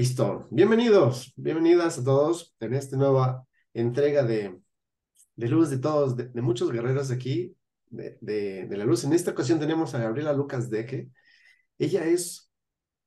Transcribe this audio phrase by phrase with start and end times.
[0.00, 0.48] Listo.
[0.50, 4.58] Bienvenidos, bienvenidas a todos en esta nueva entrega de,
[5.36, 7.54] de Luz de Todos, de, muchos guerreros aquí,
[7.90, 9.04] de, de, la luz.
[9.04, 11.10] En esta ocasión tenemos a Gabriela Lucas Deque.
[11.78, 12.50] Ella es,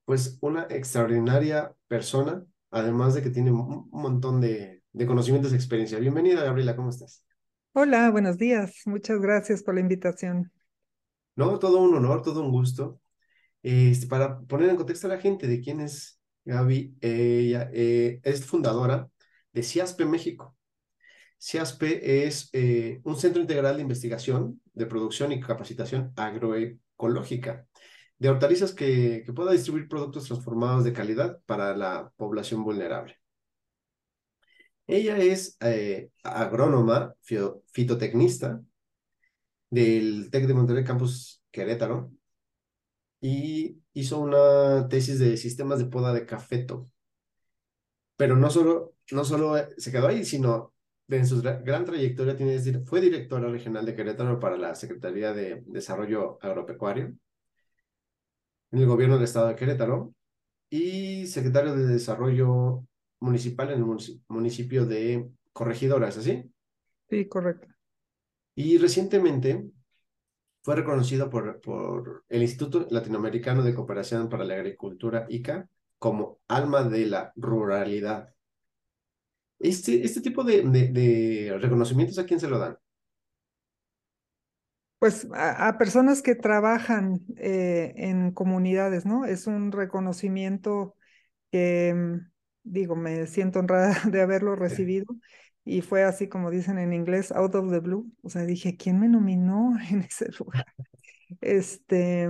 [0.06, 5.98] pues, una extraordinaria persona, además de que tiene un, montón de, de conocimientos y experiencia.
[5.98, 7.26] Bienvenida, Gabriela, ¿cómo estás?
[7.72, 8.84] Hola, buenos días.
[8.86, 10.52] Muchas gracias por la invitación.
[11.36, 13.02] No, todo un honor, todo un gusto.
[13.64, 18.46] Este, para poner en contexto a la gente de quién es Gaby, ella eh, es
[18.46, 19.10] fundadora
[19.52, 20.56] de CIASPE México.
[21.40, 27.68] CIASPE es eh, un centro integral de investigación, de producción y capacitación agroecológica
[28.24, 33.20] de hortalizas que, que pueda distribuir productos transformados de calidad para la población vulnerable.
[34.88, 37.16] Ella es eh, agrónoma,
[37.72, 38.62] fitotecnista
[39.70, 42.12] del TEC de Monterrey Campus Querétaro
[43.24, 46.90] y hizo una tesis de sistemas de poda de cafeto.
[48.18, 50.74] Pero no solo, no solo se quedó ahí, sino
[51.08, 56.38] en su gran trayectoria tiene, fue directora regional de Querétaro para la Secretaría de Desarrollo
[56.42, 57.16] Agropecuario
[58.72, 60.14] en el gobierno del estado de Querétaro
[60.70, 62.84] y secretario de Desarrollo
[63.22, 66.44] Municipal en el municipio de Corregidora, ¿es así?
[67.10, 67.70] Sí, correcto.
[68.54, 69.72] Y recientemente
[70.64, 75.68] fue reconocido por, por el Instituto Latinoamericano de Cooperación para la Agricultura, ICA,
[76.00, 78.34] como alma de la ruralidad.
[79.60, 82.78] Este, este tipo de, de, reconocimientos, ¿a quién se lo dan?
[85.00, 89.26] Pues a, personas que trabajan eh, en comunidades, ¿no?
[89.26, 90.96] Es un reconocimiento
[91.52, 92.22] que,
[92.64, 95.08] digo, me siento honrada de haberlo recibido
[95.66, 98.12] y fue así como dicen en inglés, out of the blue.
[98.22, 100.66] O sea, dije, ¿quién me nominó en ese lugar?
[101.42, 102.30] Este,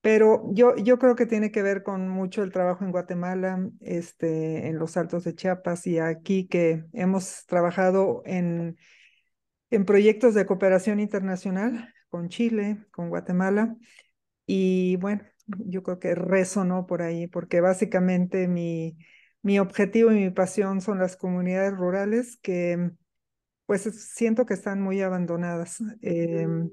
[0.00, 4.68] pero yo, yo creo que tiene que ver con mucho el trabajo en Guatemala, este,
[4.68, 8.76] en los Altos de Chiapas y aquí que hemos trabajado en,
[9.70, 13.76] en proyectos de cooperación internacional con Chile, con Guatemala.
[14.46, 18.96] Y bueno, yo creo que resonó por ahí, porque básicamente mi,
[19.44, 22.90] mi objetivo y mi pasión son las comunidades rurales que
[23.66, 25.82] pues siento que están muy abandonadas.
[26.00, 26.70] Em,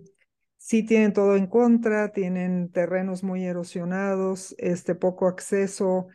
[0.57, 6.07] sí tienen todo en contra, tienen terrenos muy erosionados, este poco acceso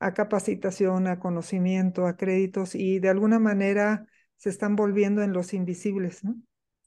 [0.00, 4.06] a capacitación, a conocimiento, a créditos y de alguna manera
[4.36, 6.34] se están volviendo en los invisibles, ¿no?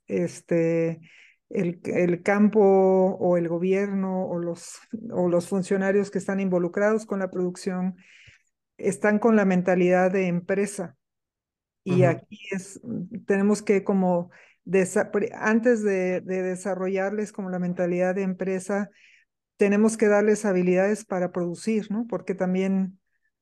[0.08, 1.00] Este,
[1.50, 4.80] el, el, campo o el gobierno o los,
[5.12, 7.96] o los funcionarios que están involucrados con la producción
[8.84, 10.96] están con la mentalidad de empresa.
[11.86, 12.80] Y aquí es,
[13.26, 14.30] tenemos que como,
[15.34, 18.90] antes de, desarrollarles como la mentalidad de empresa,
[19.58, 22.06] tenemos que darles habilidades para producir, ¿no?
[22.08, 23.00] Porque también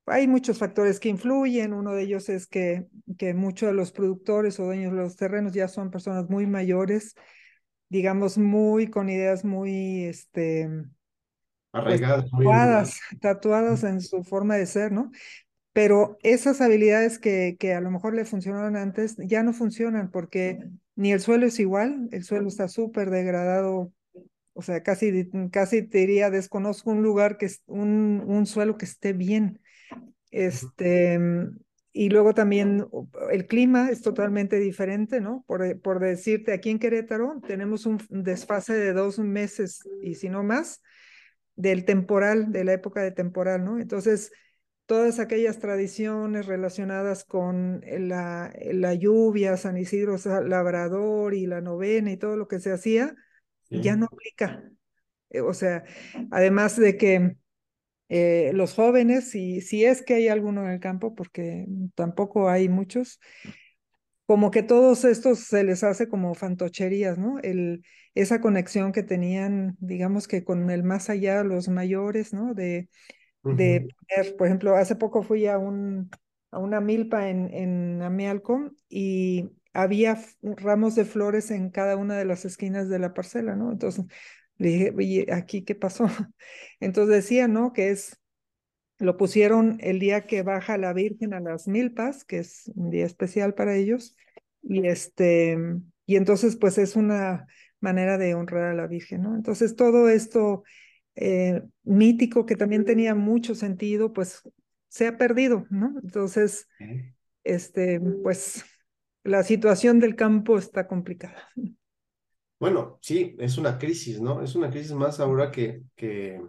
[0.07, 1.73] hay muchos factores que influyen.
[1.73, 2.87] Uno de ellos es que,
[3.17, 7.15] que muchos de los productores o dueños de los terrenos ya son personas muy mayores,
[7.89, 10.67] digamos, muy con ideas muy, este,
[11.71, 15.11] pues, arraigadas, tatuadas, tatuadas en su forma de ser, ¿no?
[15.73, 20.59] Pero esas habilidades que, que a lo mejor le funcionaban antes ya no funcionan porque
[20.95, 23.93] ni el suelo es igual, el suelo está súper degradado,
[24.53, 28.85] o sea, casi, casi te diría, desconozco un lugar que es un, un suelo que
[28.85, 29.61] esté bien.
[30.29, 31.19] Este,
[31.93, 32.85] y luego también
[33.31, 35.43] el clima es totalmente diferente, ¿no?
[35.47, 40.43] Por, por decirte, aquí en Querétaro tenemos un desfase de dos meses y si no
[40.43, 40.81] más,
[41.55, 43.79] del temporal, de la época de temporal, ¿no?
[43.79, 44.31] Entonces,
[44.85, 52.17] todas aquellas tradiciones relacionadas con la, la lluvia, San Isidro Labrador y la novena y
[52.17, 53.15] todo lo que se hacía,
[53.69, 54.69] ya no aplica.
[55.29, 55.85] Eh, o sea,
[56.29, 57.37] además de que
[58.09, 61.65] eh, los jóvenes, si, si es que hay alguno en el campo, porque
[61.95, 63.21] tampoco hay muchos,
[64.25, 67.39] como que todos estos se les hace como fantocherías, ¿no?
[67.39, 67.83] El,
[68.15, 72.53] esa conexión que tenían, digamos que con el más allá, los mayores, ¿no?
[72.53, 72.89] De,
[73.43, 73.87] de
[74.37, 76.09] por ejemplo, hace poco fui a, un,
[76.51, 82.25] a una milpa en, en Amialco y había ramos de flores en cada una de
[82.25, 83.71] las esquinas de la parcela, ¿no?
[83.71, 84.05] Entonces
[84.57, 86.05] le dije, oye, ¿aquí qué pasó?
[86.79, 87.73] Entonces decía, ¿no?
[87.73, 88.19] Que es,
[88.99, 93.05] lo pusieron el día que baja la Virgen a las milpas, que es un día
[93.05, 94.15] especial para ellos,
[94.61, 95.57] y este,
[96.05, 97.47] y entonces pues es una
[97.81, 99.35] manera de honrar a la Virgen, ¿no?
[99.35, 100.63] Entonces todo esto
[101.15, 104.43] eh, mítico que también tenía mucho sentido, pues
[104.87, 105.93] se ha perdido, ¿no?
[106.01, 106.67] Entonces,
[107.43, 108.63] este, pues
[109.23, 111.47] la situación del campo está complicada.
[112.59, 114.41] Bueno, sí, es una crisis, ¿no?
[114.43, 116.39] Es una crisis más ahora que, que,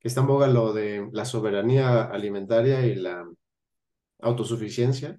[0.00, 3.28] está en boga lo de la soberanía alimentaria y la
[4.20, 5.18] autosuficiencia,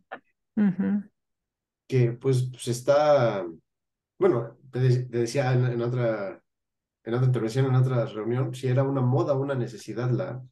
[1.88, 3.46] que pues, pues, está,
[4.22, 6.44] bueno, te, decía en, otra,
[7.04, 10.44] en otra intervención, en otra reunión, si era una moda, una necesidad la,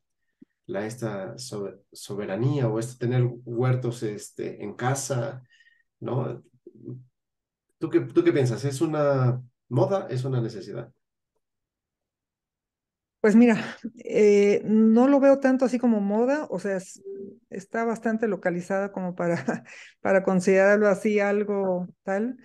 [0.65, 5.43] la esta soberanía o este tener huertos este, en casa,
[5.99, 6.43] ¿no?
[7.77, 8.65] ¿Tú qué, ¿Tú qué piensas?
[8.65, 9.39] ¿Es una
[9.69, 10.07] moda?
[10.09, 10.91] ¿Es una necesidad?
[13.21, 16.79] Pues mira, eh, no lo veo tanto así como moda, o sea,
[17.51, 19.35] está bastante localizada como para,
[20.01, 22.39] para considerarlo así algo tal,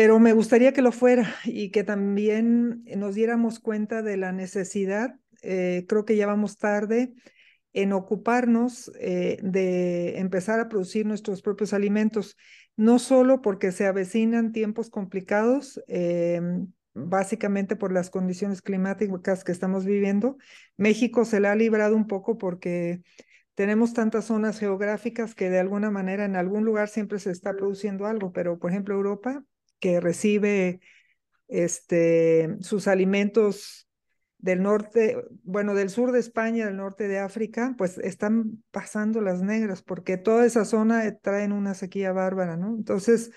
[0.00, 5.14] pero me gustaría que lo fuera y que también nos diéramos cuenta de la necesidad,
[5.42, 7.12] eh, creo que ya vamos tarde,
[7.74, 12.38] en ocuparnos eh, de empezar a producir nuestros propios alimentos,
[12.78, 19.84] no solo porque se avecinan tiempos complicados, em, básicamente por las condiciones climáticas que estamos
[19.84, 20.38] viviendo.
[20.78, 23.02] México se le ha librado un poco porque
[23.54, 28.06] tenemos tantas zonas geográficas que de alguna manera en algún lugar siempre se está produciendo
[28.06, 29.44] algo, pero por ejemplo Europa,
[29.80, 30.80] que recibe
[31.48, 33.88] este, sus alimentos
[34.38, 39.42] del norte, bueno, del sur de España, del norte de África, pues están pasando las
[39.42, 42.74] negras, porque toda esa zona traen una sequía bárbara, ¿no?
[42.74, 43.32] Entonces,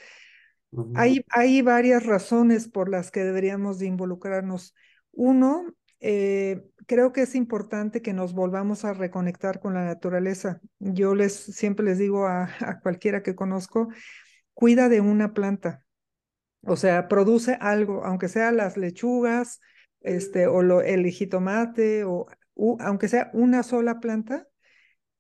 [0.96, 4.74] hay, hay varias razones por las que deberíamos de involucrarnos.
[5.12, 5.66] Uno,
[6.00, 10.62] eh, creo que es importante que nos volvamos a reconectar con la naturaleza.
[10.80, 13.90] Yo les siempre les digo a, a cualquiera que conozco,
[14.54, 15.83] cuida de una planta.
[16.66, 19.60] O sea, produce algo, aunque sea las lechugas,
[20.02, 22.28] este, o lo, el jitomate, o
[22.80, 24.48] aunque sea una sola planta,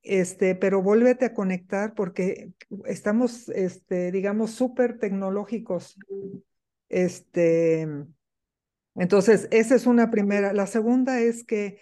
[0.04, 2.51] este, pero vuélvete a conectar porque
[2.86, 5.98] estamos, este, digamos, súper tecnológicos.
[6.90, 7.88] Este,
[8.96, 10.54] entonces, esa es una primera.
[10.54, 11.80] La segunda es que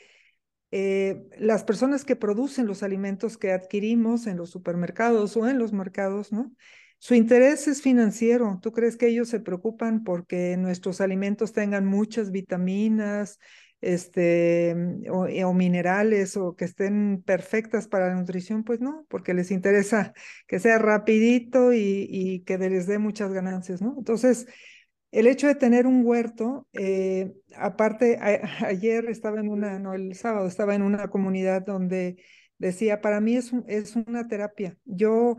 [0.71, 5.73] eh, las personas que producen los alimentos que adquirimos en los supermercados o en los
[5.73, 6.51] mercados, ¿no?
[7.03, 8.59] Su interés es financiero.
[8.61, 13.39] ¿Tú crees que ellos se preocupan porque nuestros alimentos tengan muchas vitaminas
[13.81, 14.75] este,
[15.09, 18.63] o, minerales o que estén perfectas para la nutrición?
[18.63, 20.13] Pues no, porque les interesa
[20.45, 23.95] que sea rapidito y, que les dé muchas ganancias, ¿no?
[23.97, 24.45] Entonces,
[25.09, 28.19] el hecho de tener un huerto, eh, aparte,
[28.63, 32.17] ayer estaba en una, no, el sábado estaba en una comunidad donde
[32.61, 34.77] decía, para mí es, es una terapia.
[34.85, 35.37] Yo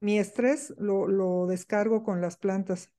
[0.00, 2.90] mi estrés lo, lo descargo con las plantas.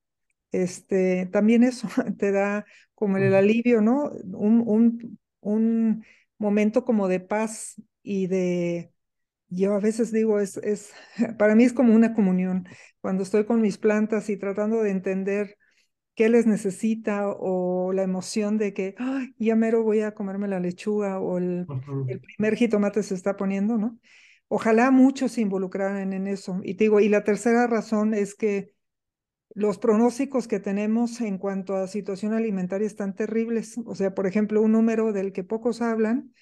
[0.52, 1.88] Este, también eso
[2.18, 4.12] te da como el alivio, ¿no?
[4.34, 6.06] Un, un, un
[6.38, 8.92] momento como de paz y de,
[9.50, 10.92] yo a veces digo, es, es,
[11.38, 12.68] para mí es como una comunión,
[13.02, 15.58] cuando estoy con mis plantas y tratando de entender
[16.16, 20.60] qué les necesita o la emoción de que, Ay, ya mero voy a comerme la
[20.60, 21.68] lechuga o el,
[22.08, 24.00] el primer jitomate se está poniendo, ¿no?
[24.48, 26.60] Ojalá muchos se involucraran en eso.
[26.64, 28.72] Y digo, y la tercera razón es que
[29.54, 33.80] los pronósticos que tenemos en cuanto a situación alimentaria están terribles.
[33.86, 36.34] O sea, por ejemplo, un número del que pocos hablan,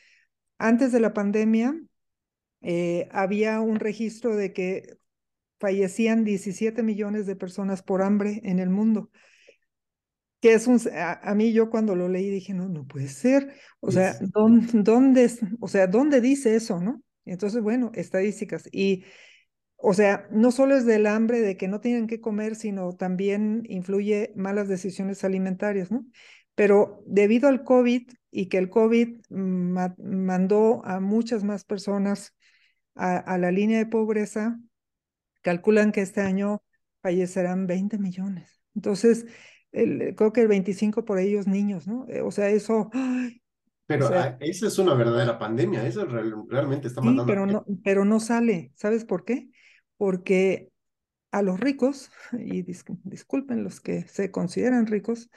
[0.58, 1.80] antes de la pandemia
[2.62, 4.98] eh, había un registro de que
[5.60, 9.12] fallecían 17 millones de personas por hambre en el mundo.
[10.44, 13.56] Que es un, a, mí yo cuando lo leí dije, no, no puede ser.
[13.80, 15.32] O sea, ¿dónde, dónde,
[15.62, 17.02] o sea, ¿dónde dice eso, no?
[17.24, 18.68] Entonces, bueno, estadísticas.
[18.70, 19.06] Y,
[19.78, 23.64] o sea, no solo es del hambre de que no tienen que comer, sino también
[23.70, 26.06] influye malas decisiones alimentarias, ¿no?
[26.56, 32.36] Pero debido al COVID y que el COVID mandó a muchas más personas
[32.96, 34.60] a, la línea de pobreza,
[35.42, 36.62] calculan que este año
[37.02, 38.60] fallecerán 20 millones.
[38.76, 39.26] Entonces,
[39.74, 42.06] creo que el 25 por ellos niños, ¿no?
[42.24, 42.90] O sea, eso,
[43.86, 47.24] pero esa es una verdadera pandemia, eso realmente está matando.
[47.24, 48.72] Sí, pero no, pero no sale.
[48.76, 49.50] ¿Sabes por qué?
[49.98, 50.70] Porque
[51.32, 55.30] a los ricos, y disculpen los que se consideran ricos,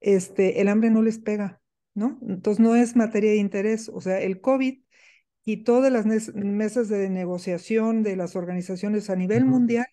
[0.00, 1.60] este, el hambre no les pega,
[1.94, 2.18] ¿no?
[2.28, 3.88] Entonces no es materia de interés.
[3.88, 4.80] O sea, el COVID
[5.46, 9.86] y todas las mesas de negociación de las organizaciones a nivel mundial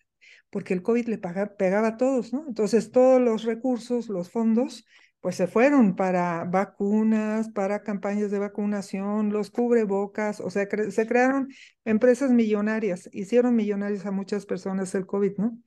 [0.50, 2.44] porque el COVID le pegaba a todos, ¿no?
[2.46, 4.86] Entonces todos los recursos, los fondos,
[5.20, 11.48] pues se fueron para vacunas, para campañas de vacunación, los cubrebocas, o sea, se crearon
[11.84, 15.58] empresas millonarias, hicieron millonarias a muchas personas el COVID, ¿no?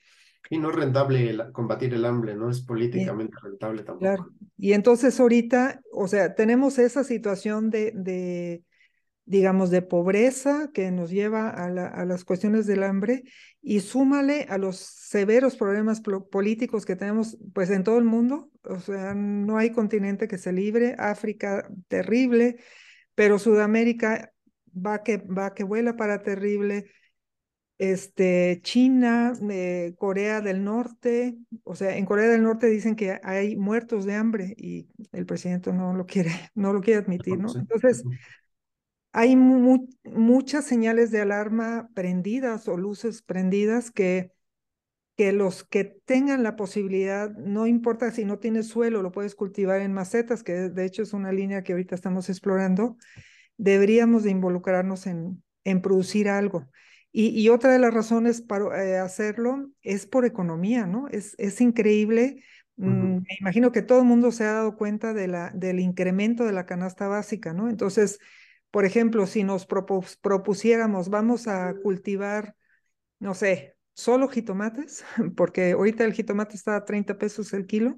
[0.49, 3.99] Y no es rentable combatir el hambre, no es políticamente rentable tampoco.
[3.99, 4.29] Claro.
[4.57, 8.63] Y entonces ahorita, o sea, tenemos esa situación de, de
[9.25, 13.23] digamos, de pobreza que nos lleva a, a, las cuestiones del hambre
[13.61, 16.01] y súmale a los severos problemas
[16.31, 20.53] políticos que tenemos pues en todo el mundo, o sea, no hay continente que se
[20.53, 22.57] libre, África terrible,
[23.15, 24.31] pero Sudamérica
[24.75, 26.91] va que, va que vuela para terrible,
[27.77, 33.55] este, China, eh, Corea del Norte, o sea, en Corea del Norte dicen que hay
[33.55, 37.53] muertos de hambre y el presidente no lo quiere, no lo quiere admitir, ¿no?
[37.55, 38.03] Entonces,
[39.17, 44.33] hay muchas señales de alarma prendidas o luces prendidas que,
[45.15, 49.79] que los que tengan la posibilidad, no importa si no tienes suelo, lo puedes cultivar
[49.79, 52.97] en macetas, que de hecho es una línea que ahorita estamos explorando,
[53.55, 56.69] deberíamos de involucrarnos en, en producir algo.
[57.13, 61.07] Y, otra de las razones para eh, hacerlo es por economía, ¿no?
[61.07, 62.43] Es, es increíble.
[62.75, 66.43] Mm, me imagino que todo el mundo se ha dado cuenta de la, del incremento
[66.43, 67.69] de la canasta básica, ¿no?
[67.69, 68.19] Entonces,
[68.75, 72.57] por ejemplo, si nos propusiéramos, vamos a cultivar,
[73.19, 75.05] no sé, solo jitomates,
[75.37, 77.97] porque ahorita el jitomate está a 30 pesos el kilo,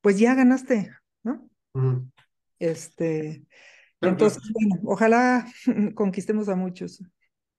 [0.00, 0.92] pues ya ganaste,
[1.24, 1.50] ¿no?
[2.60, 3.44] Este,
[4.00, 5.44] entonces, bueno, ojalá
[5.96, 7.02] conquistemos a muchos.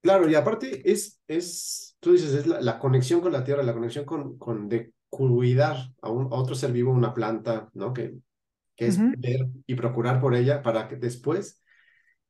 [0.02, 4.06] Claro, y aparte es, es tú dices, es la, conexión con la tierra, la conexión
[4.06, 7.92] con, con de cuidar a, un, otro ser vivo, una planta, ¿no?
[7.92, 8.14] Que,
[8.78, 11.62] que es ver y procurar por ella para que después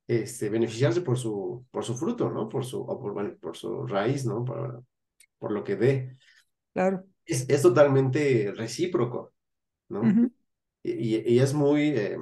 [0.10, 2.50] este, beneficiarse por su, por su fruto, ¿no?
[2.50, 4.44] Por su, o por, bueno, por su raíz, ¿no?
[4.44, 4.84] Por,
[5.38, 6.18] por lo que dé.
[6.74, 7.06] Claro.
[7.24, 9.34] Es, es totalmente recíproco,
[9.90, 10.02] ¿no?
[10.82, 12.18] y, y, es muy, eh,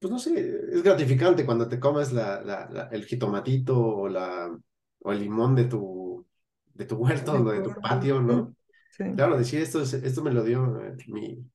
[0.00, 4.50] pues no sé, es gratificante cuando te comes la, la, el jitomatito o, la,
[4.98, 6.26] o el limón de tu,
[6.72, 8.56] de tu huerto o de tu patio, ¿no?
[9.14, 11.48] Claro, decir esto, esto me lo dio eh, mi,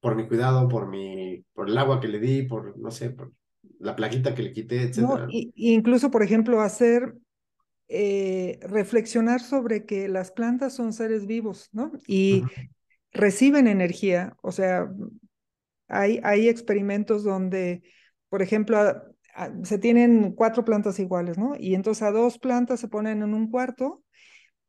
[0.00, 3.32] por mi cuidado, por, mi, por el agua que le di, por, no sé, por
[3.78, 4.98] la plaquita que le quité, etc.
[4.98, 7.14] No, incluso, por ejemplo, hacer,
[7.88, 11.92] eh, reflexionar sobre que las plantas son seres vivos, ¿no?
[12.06, 12.44] Y
[13.12, 14.90] reciben energía, o sea,
[15.88, 17.82] hay, hay experimentos donde,
[18.28, 18.78] por ejemplo,
[19.62, 21.54] se tienen cuatro plantas iguales, ¿no?
[21.58, 24.02] Y entonces a dos plantas se ponen en un cuarto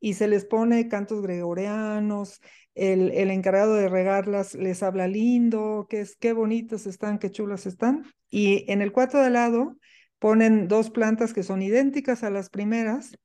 [0.00, 2.40] y se les pone cantos gregorianos,
[2.74, 7.66] el, el, encargado de regarlas les habla lindo, que es, qué bonitas están, qué chulas
[7.66, 8.06] están.
[8.30, 9.76] Y en el cuarto de lado
[10.18, 13.16] ponen dos plantas que son idénticas a las primeras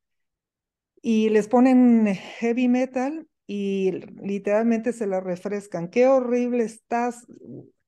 [1.01, 3.91] y les ponen heavy metal y
[4.21, 5.89] literalmente se las refrescan.
[5.89, 7.27] Qué horrible estás,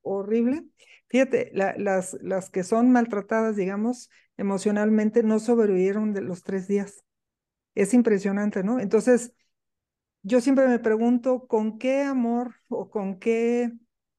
[0.02, 0.64] horrible.
[1.08, 7.07] Fíjate, las, las que son maltratadas, digamos, emocionalmente, no sobrevivieron de los tres días.
[7.78, 8.80] Es impresionante, ¿no?
[8.80, 9.34] Entonces,
[10.24, 13.72] yo siempre me pregunto con qué amor o con qué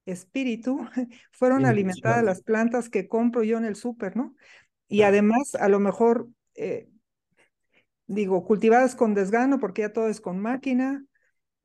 [0.05, 0.79] espíritu
[1.33, 4.33] fueron alimentadas las plantas que compro yo en el súper, ¿no?
[4.87, 6.87] Y además, a lo mejor, eh,
[8.07, 11.03] digo, cultivadas con desgano, porque ya todo es con máquina,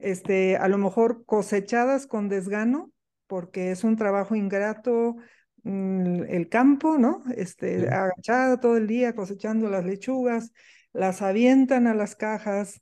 [0.01, 2.91] este, a lo mejor cosechadas con desgano,
[3.29, 5.15] porque es un trabajo ingrato
[5.63, 7.23] mm, el campo, ¿no?
[7.37, 10.51] Este, agachada todo el día cosechando las lechugas,
[10.95, 12.81] las avientan a las cajas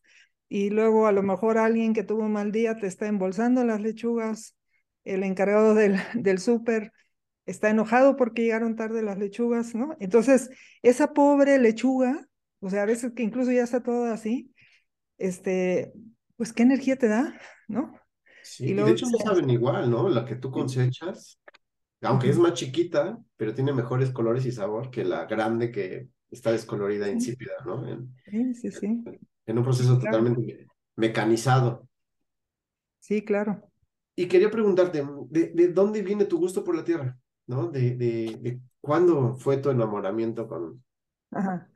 [0.49, 3.81] y luego a lo mejor alguien que tuvo un mal día te está embolsando las
[3.81, 4.55] lechugas,
[5.05, 6.93] el encargado del, del súper
[7.47, 9.97] está enojado porque llegaron tarde las lechugas, ¿no?
[9.99, 10.51] Entonces,
[10.83, 12.29] esa pobre lechuga,
[12.61, 14.55] o sea, a veces que incluso ya está todo así,
[15.19, 15.93] este,
[16.37, 17.99] pues qué energía te da, ¿no?
[18.43, 20.09] Sí, y, de hecho no saben igual, ¿no?
[20.09, 21.41] La que tú cosechas,
[22.03, 26.51] aunque es más chiquita, pero tiene mejores colores y sabor que la grande que está
[26.51, 27.85] descolorida, insípida, ¿no?
[28.25, 29.05] sí, sí, sí.
[29.47, 31.87] En, un proceso totalmente mecanizado.
[32.99, 33.69] Sí, claro.
[34.17, 37.19] Y quería preguntarte, ¿de, ¿de, dónde viene tu gusto por la tierra?
[37.47, 37.69] ¿No?
[37.69, 40.83] De, de, de cuándo fue tu enamoramiento con...
[41.31, 41.71] Ajá,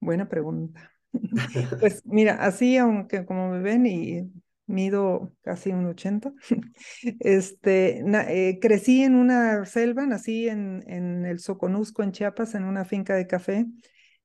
[0.00, 0.90] buena pregunta.
[1.80, 4.30] pues mira, así, aunque como me ven y
[4.70, 6.32] mido casi un 80.
[7.20, 12.84] Este, eh, crecí en una selva, nací en, en el Soconusco, en Chiapas, en una
[12.84, 13.66] finca de café,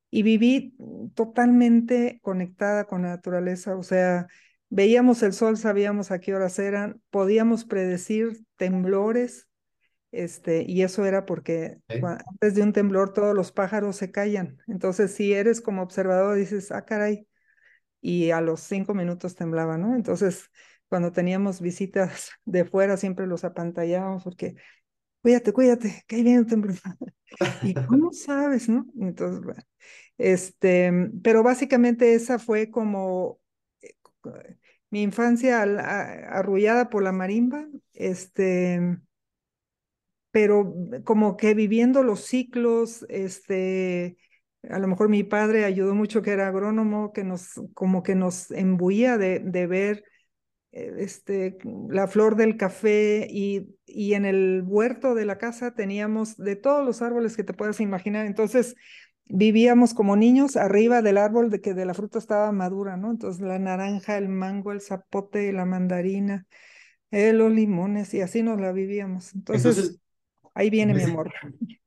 [0.09, 0.75] y viví
[1.15, 3.75] totalmente conectada con la naturaleza.
[3.75, 4.27] O sea,
[4.69, 9.47] veíamos el sol, sabíamos a qué horas eran, podíamos predecir temblores,
[10.11, 14.57] este, y eso era porque antes de un temblor todos los pájaros se callan.
[14.67, 17.27] Entonces, si eres como observador, dices, ah, caray,
[18.05, 19.95] y a los cinco minutos temblaba, ¿no?
[19.95, 20.51] Entonces,
[20.89, 24.55] cuando teníamos visitas de fuera, siempre los apantallábamos porque,
[25.23, 26.77] cuídate, cuídate, que ahí viene un temblor.
[27.63, 28.85] ¿Y cómo sabes, no?
[29.01, 29.63] Entonces, bueno,
[30.19, 30.91] este,
[31.23, 33.39] pero básicamente esa fue como
[33.81, 33.95] eh,
[34.91, 38.99] mi infancia arrullada por la marimba, este,
[40.29, 44.17] pero como que viviendo los ciclos, este,
[44.69, 48.51] a lo mejor mi padre ayudó mucho que era agrónomo, que nos, como que nos
[48.51, 50.03] embuía de, de ver
[50.71, 51.57] eh, este,
[51.89, 56.85] la flor del café y, y en el huerto de la casa teníamos de todos
[56.85, 58.25] los árboles que te puedas imaginar.
[58.25, 58.75] Entonces
[59.25, 63.11] vivíamos como niños arriba del árbol de que de la fruta estaba madura, ¿no?
[63.11, 66.45] Entonces la naranja, el mango, el zapote, la mandarina,
[67.11, 69.33] eh, los limones y así nos la vivíamos.
[69.33, 69.99] Entonces,
[70.53, 71.33] ahí viene mi amor.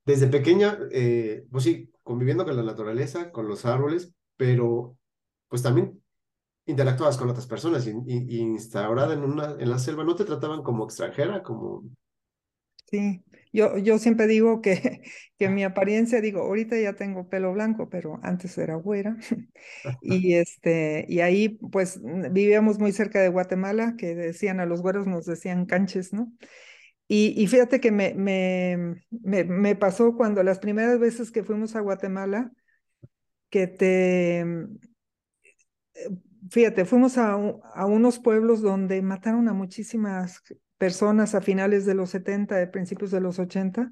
[0.04, 4.96] Desde pequeña, eh, pues sí, conviviendo con la naturaleza, con los árboles, pero
[5.46, 6.02] pues también
[6.64, 10.84] interactuabas con otras personas y, instaurada en, una, en la selva, ¿no te trataban como
[10.84, 11.84] extranjera, como...
[12.86, 13.22] Sí,
[13.52, 15.02] yo, yo siempre digo que,
[15.38, 19.18] que mi apariencia, digo, ahorita ya tengo pelo blanco, pero antes era güera.
[20.00, 25.06] y, este, y ahí pues vivíamos muy cerca de Guatemala, que decían a los güeros,
[25.06, 26.32] nos decían canches, ¿no?
[27.10, 32.52] Y, fíjate que me, me, me, pasó cuando las primeras veces que fuimos a Guatemala,
[33.48, 34.44] que te,
[36.50, 40.42] fíjate, fuimos a, a, unos pueblos donde mataron a muchísimas
[40.76, 43.90] personas a finales de los 70, de principios de los 80,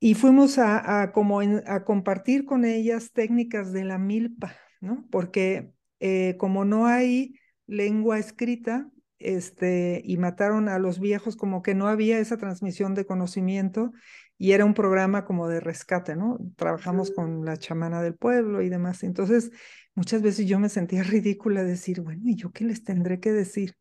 [0.00, 5.06] y fuimos a, a como a compartir con ellas técnicas de la milpa, ¿no?
[5.10, 8.90] Porque eh, como no hay lengua escrita,
[9.24, 13.92] este, y mataron a los viejos, como que no había esa transmisión de conocimiento
[14.38, 16.38] y era un programa como de rescate, ¿no?
[16.56, 19.04] Trabajamos con la chamana del pueblo y demás.
[19.04, 19.50] Entonces,
[19.94, 23.76] muchas veces yo me sentía ridícula decir, bueno, ¿y yo qué les tendré que decir?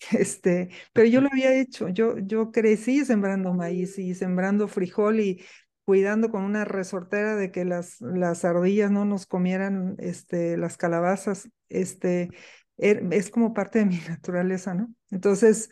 [0.12, 5.42] Este, pero yo lo había hecho, yo, yo crecí sembrando maíz y sembrando frijol y
[5.84, 11.48] cuidando con una resortera de que las, las ardillas no nos comieran este, las calabazas,
[11.68, 12.30] este,
[12.76, 14.92] es como parte de mi naturaleza, ¿no?
[15.10, 15.70] Entonces,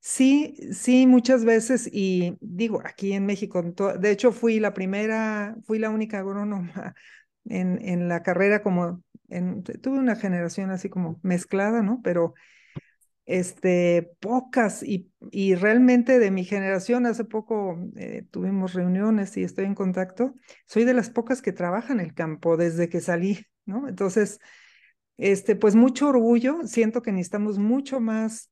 [0.00, 5.78] sí, sí, muchas veces, y digo, aquí en México, de hecho fui la primera, fui
[5.78, 6.94] la única agrónoma
[7.44, 12.00] en, en la carrera como, en, tuve una generación así como mezclada, ¿no?
[12.02, 12.34] Pero
[13.26, 19.64] este, pocas y, y realmente de mi generación, hace poco eh, tuvimos reuniones y estoy
[19.64, 20.34] en contacto,
[20.66, 23.88] soy de las pocas que trabajan el campo desde que salí, ¿no?
[23.88, 24.40] Entonces,
[25.16, 28.50] este, pues mucho orgullo, siento que necesitamos mucho más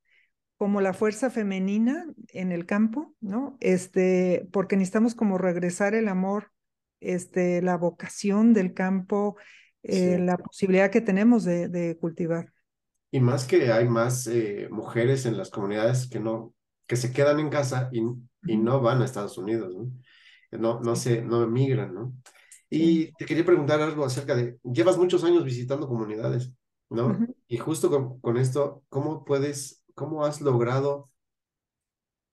[0.57, 3.57] como la fuerza femenina en el campo, ¿no?
[3.61, 6.53] Este, porque necesitamos como regresar el amor,
[7.01, 9.37] este, la vocación del campo,
[9.83, 12.53] eh, la posibilidad que tenemos de, de, cultivar.
[13.11, 16.55] Y más que hay más eh, mujeres en las comunidades que no,
[16.87, 18.01] que se quedan en casa y,
[18.47, 19.91] y no van a Estados Unidos, ¿no?
[20.53, 22.15] No, no se, no emigran, ¿no?
[22.75, 26.55] Y te quería preguntar algo acerca de, llevas muchos años visitando comunidades,
[26.89, 27.19] ¿no?
[27.47, 31.11] Y justo con, con, esto, ¿cómo puedes, cómo has logrado,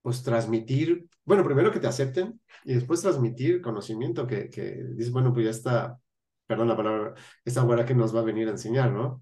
[0.02, 5.34] pues, transmitir, bueno, primero que te acepten y después transmitir conocimiento que, que dices, bueno,
[5.34, 6.00] pues ya está,
[6.48, 9.22] perdón la palabra, esta güera que nos va a venir a enseñar, ¿no?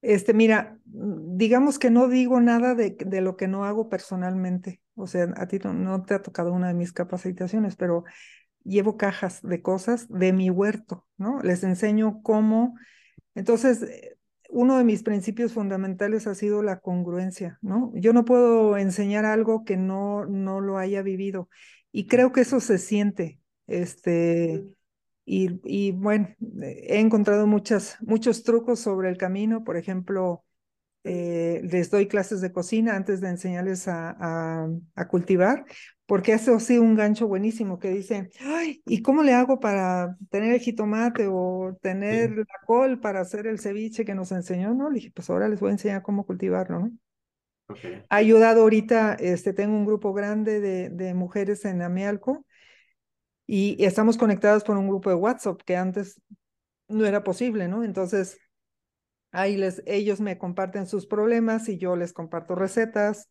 [0.00, 4.80] Este, mira, digamos que no digo nada de, de lo que no hago personalmente.
[4.94, 8.04] O sea, a ti no, no te ha tocado una de mis capacitaciones, pero
[8.64, 11.40] llevo cajas de cosas de mi huerto, ¿no?
[11.42, 12.74] Les enseño cómo.
[13.34, 14.16] Entonces, eh,
[14.50, 17.92] uno de mis principios fundamentales ha sido la congruencia, ¿no?
[17.94, 21.48] Yo no puedo enseñar algo que no, no lo haya vivido.
[21.90, 23.40] Y creo que eso se siente.
[23.66, 24.64] Este,
[25.24, 26.28] y, y bueno,
[26.60, 29.64] he encontrado muchas, muchos trucos sobre el camino.
[29.64, 30.44] Por ejemplo,
[31.04, 34.16] eh, les doy clases de cocina antes de enseñarles a,
[34.94, 35.64] a, cultivar,
[36.06, 40.52] porque hace así un gancho buenísimo que dice, ay, ¿y cómo le hago para tener
[40.52, 44.74] el jitomate o tener la col para hacer el ceviche que nos enseñó?
[44.74, 46.92] No, le dije, pues ahora les voy a enseñar cómo cultivarlo, ¿no?
[48.08, 52.44] Ha ayudado ahorita, este, tengo un grupo grande de, de mujeres en Amealco
[53.46, 56.20] y estamos conectadas por un grupo de WhatsApp que antes
[56.88, 57.82] no era posible, ¿no?
[57.82, 58.38] Entonces,
[59.32, 63.30] Ahí les, ellos me comparten sus problemas y yo les comparto recetas.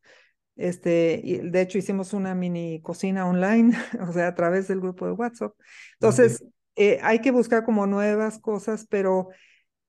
[0.58, 3.72] Este, y de hecho hicimos una mini cocina online,
[4.10, 5.54] o sea, a través del grupo de WhatsApp.
[5.94, 6.44] Entonces,
[6.76, 9.30] eh, hay que buscar como nuevas cosas, pero,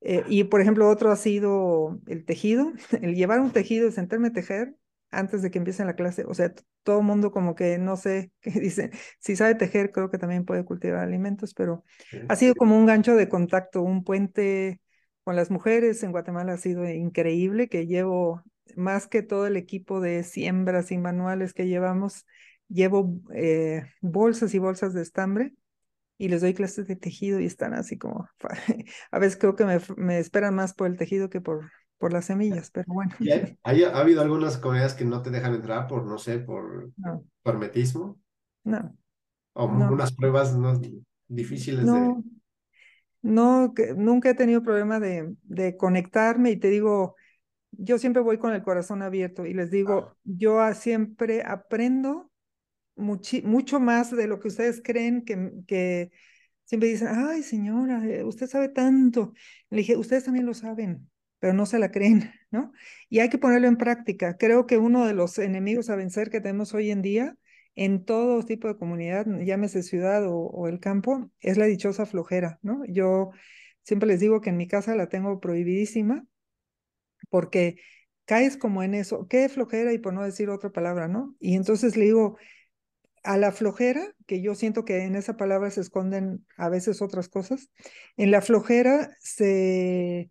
[0.01, 2.71] eh, y por ejemplo, otro ha sido el tejido,
[3.01, 4.75] el llevar un tejido, sentarme a tejer
[5.11, 6.25] antes de que empiece la clase.
[6.27, 10.09] O sea, todo el mundo como que no sé qué dice, si sabe tejer, creo
[10.09, 11.83] que también puede cultivar alimentos, pero
[12.29, 14.79] ha sido como un gancho de contacto, un puente
[15.23, 18.43] con las mujeres en Guatemala ha sido increíble, que llevo
[18.75, 22.25] más que todo el equipo de siembras y manuales que llevamos,
[22.67, 25.53] llevo eh, bolsas y bolsas de estambre
[26.17, 28.27] y les doy clases de tejido y están así como,
[29.11, 32.25] a veces creo que me, me esperan más por el tejido que por, por las
[32.25, 33.15] semillas, pero bueno.
[33.63, 37.23] ¿Hay, ha habido algunas comunidades que no te dejan entrar por, no sé, por no.
[37.45, 38.19] hermetismo?
[38.63, 38.95] No.
[39.53, 40.79] O unas pruebas no,
[41.27, 42.15] difíciles de...
[43.23, 47.15] No, que, nunca he tenido problema de, de conectarme y te digo,
[47.71, 50.17] yo siempre voy con el corazón abierto y les digo, ah.
[50.23, 52.31] yo siempre aprendo
[52.95, 56.11] mucho más de lo que ustedes creen que, que
[56.65, 59.33] siempre dicen, ay señora, eh, usted sabe tanto.
[59.69, 61.09] Le dije, ustedes también lo saben,
[61.39, 62.71] pero no se la creen, ¿no?
[63.09, 64.37] Y hay que ponerlo en práctica.
[64.37, 67.35] Creo que uno de los enemigos a vencer que tenemos hoy en día
[67.75, 72.83] en todo tipo de comunidad, llámese ciudad o, el campo, es la dichosa flojera, ¿no?
[72.87, 73.31] Yo
[73.83, 76.25] siempre les digo que en mi casa la tengo prohibidísima
[77.29, 77.77] porque
[78.25, 81.35] caes como en eso, qué flojera y por no decir otra palabra, ¿no?
[81.39, 82.37] Y entonces le digo,
[83.23, 87.29] a la flojera, que yo siento que en esa palabra se esconden a veces otras
[87.29, 87.69] cosas,
[88.17, 90.29] en la flojera se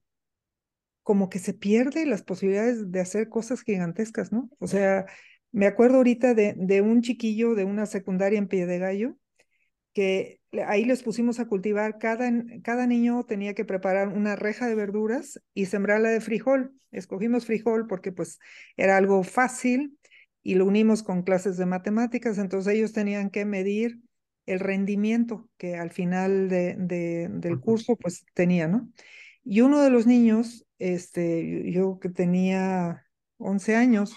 [1.03, 4.49] como que se pierde las posibilidades de hacer cosas gigantescas, ¿no?
[4.61, 5.07] O sea,
[5.53, 9.17] me acuerdo ahorita de, de un chiquillo de una secundaria en Pie de Gallo,
[9.93, 12.31] que ahí les pusimos a cultivar, cada,
[12.63, 16.73] cada niño tenía que preparar una reja de verduras y sembrarla de frijol.
[16.91, 18.39] Escogimos frijol porque pues
[18.77, 19.99] era algo fácil
[20.43, 24.01] y lo unimos con clases de matemáticas, entonces ellos tenían que medir
[24.47, 28.91] el rendimiento que al final de, de, del curso pues tenía, ¿no?
[29.45, 33.07] Y uno de los niños, este, yo que tenía
[33.39, 34.17] 11 años,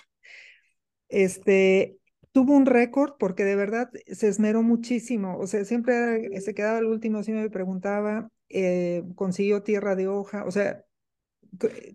[1.09, 1.97] este,
[2.31, 6.85] tuvo un récord porque de verdad se esmeró muchísimo, o sea, siempre se quedaba el
[6.85, 10.83] último, si me preguntaba, eh, consiguió tierra de hoja, o sea,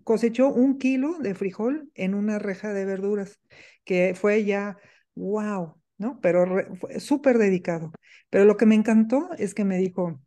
[0.03, 3.39] cosechó un kilo de frijol en una reja de verduras,
[3.83, 4.77] que fue ya,
[5.15, 6.19] wow, ¿no?
[6.21, 6.45] Pero
[6.79, 7.91] fue súper dedicado.
[8.29, 10.21] Pero lo que me encantó es que me dijo,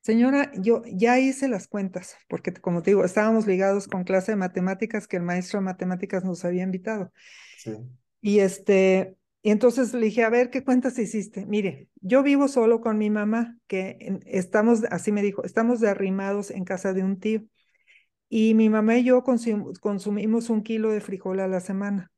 [0.00, 4.36] señora, yo ya hice las cuentas, porque como te digo, estábamos ligados con clase de
[4.36, 7.12] matemáticas que el maestro de matemáticas nos había invitado.
[7.58, 7.76] Sí.
[8.20, 11.46] Y este, y entonces le dije, a ver, ¿qué cuentas hiciste?
[11.46, 16.64] Mire, yo vivo solo con mi mamá, que estamos, así me dijo, estamos derrimados en
[16.64, 17.42] casa de un tío.
[18.28, 22.10] Y mi mamá y yo consumimos un kilo de frijol a la semana.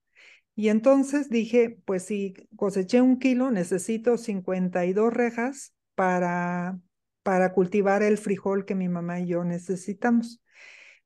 [0.54, 6.80] Y entonces dije, pues si coseché un kilo, necesito 52 rejas para,
[7.22, 10.42] para cultivar el frijol que mi mamá y yo necesitamos.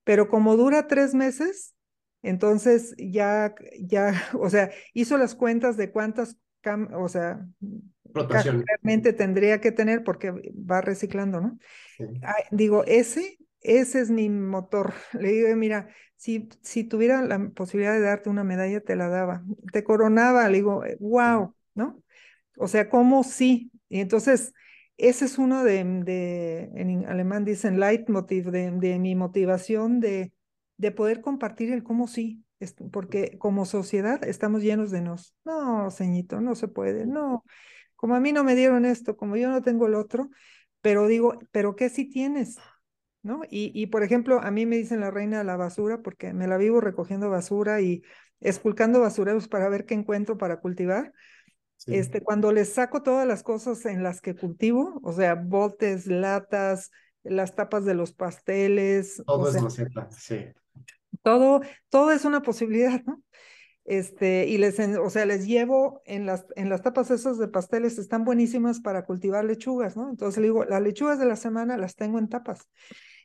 [0.04, 1.74] Pero como dura tres meses,
[2.22, 6.36] entonces ya, ya, o sea, hizo las cuentas de cuántas,
[6.94, 7.46] o sea,
[8.14, 11.58] realmente tendría que tener porque va reciclando, ¿no?
[12.50, 14.94] digo, ese, ese es mi motor.
[15.12, 19.44] Le digo, mira, si, si tuviera la posibilidad de darte una medalla, te la daba.
[19.72, 22.02] Te coronaba, le digo, wow, ¿no?
[22.56, 23.72] O sea, ¿cómo sí?
[23.88, 24.52] Y entonces,
[24.96, 30.32] ese es uno de, de en alemán dicen leitmotiv, de, de mi motivación de
[30.82, 32.44] de poder compartir el cómo sí,
[32.90, 35.36] porque como sociedad estamos llenos de nos.
[35.44, 37.44] No, ceñito, no se puede, no.
[37.94, 40.28] Como a mí no me dieron esto, como yo no tengo el otro,
[40.80, 42.58] pero digo, pero ¿qué sí tienes?
[43.22, 43.42] ¿No?
[43.48, 46.48] Y, y por ejemplo, a mí me dicen la reina de la basura porque me
[46.48, 48.02] la vivo recogiendo basura y
[48.40, 51.12] esculcando basureros para ver qué encuentro para cultivar.
[51.86, 56.90] Este, cuando les saco todas las cosas en las que cultivo, o sea, botes, latas,
[57.22, 59.22] las tapas de los pasteles.
[59.24, 60.46] Todo es maceta, sí.
[61.22, 63.22] Todo, todo es una posibilidad, ¿no?
[63.84, 67.98] Este, y les, o sea, les llevo en las, en las tapas esas de pasteles,
[67.98, 70.08] están buenísimas para cultivar lechugas, ¿no?
[70.08, 72.68] Entonces le digo, las lechugas de la semana las tengo en tapas.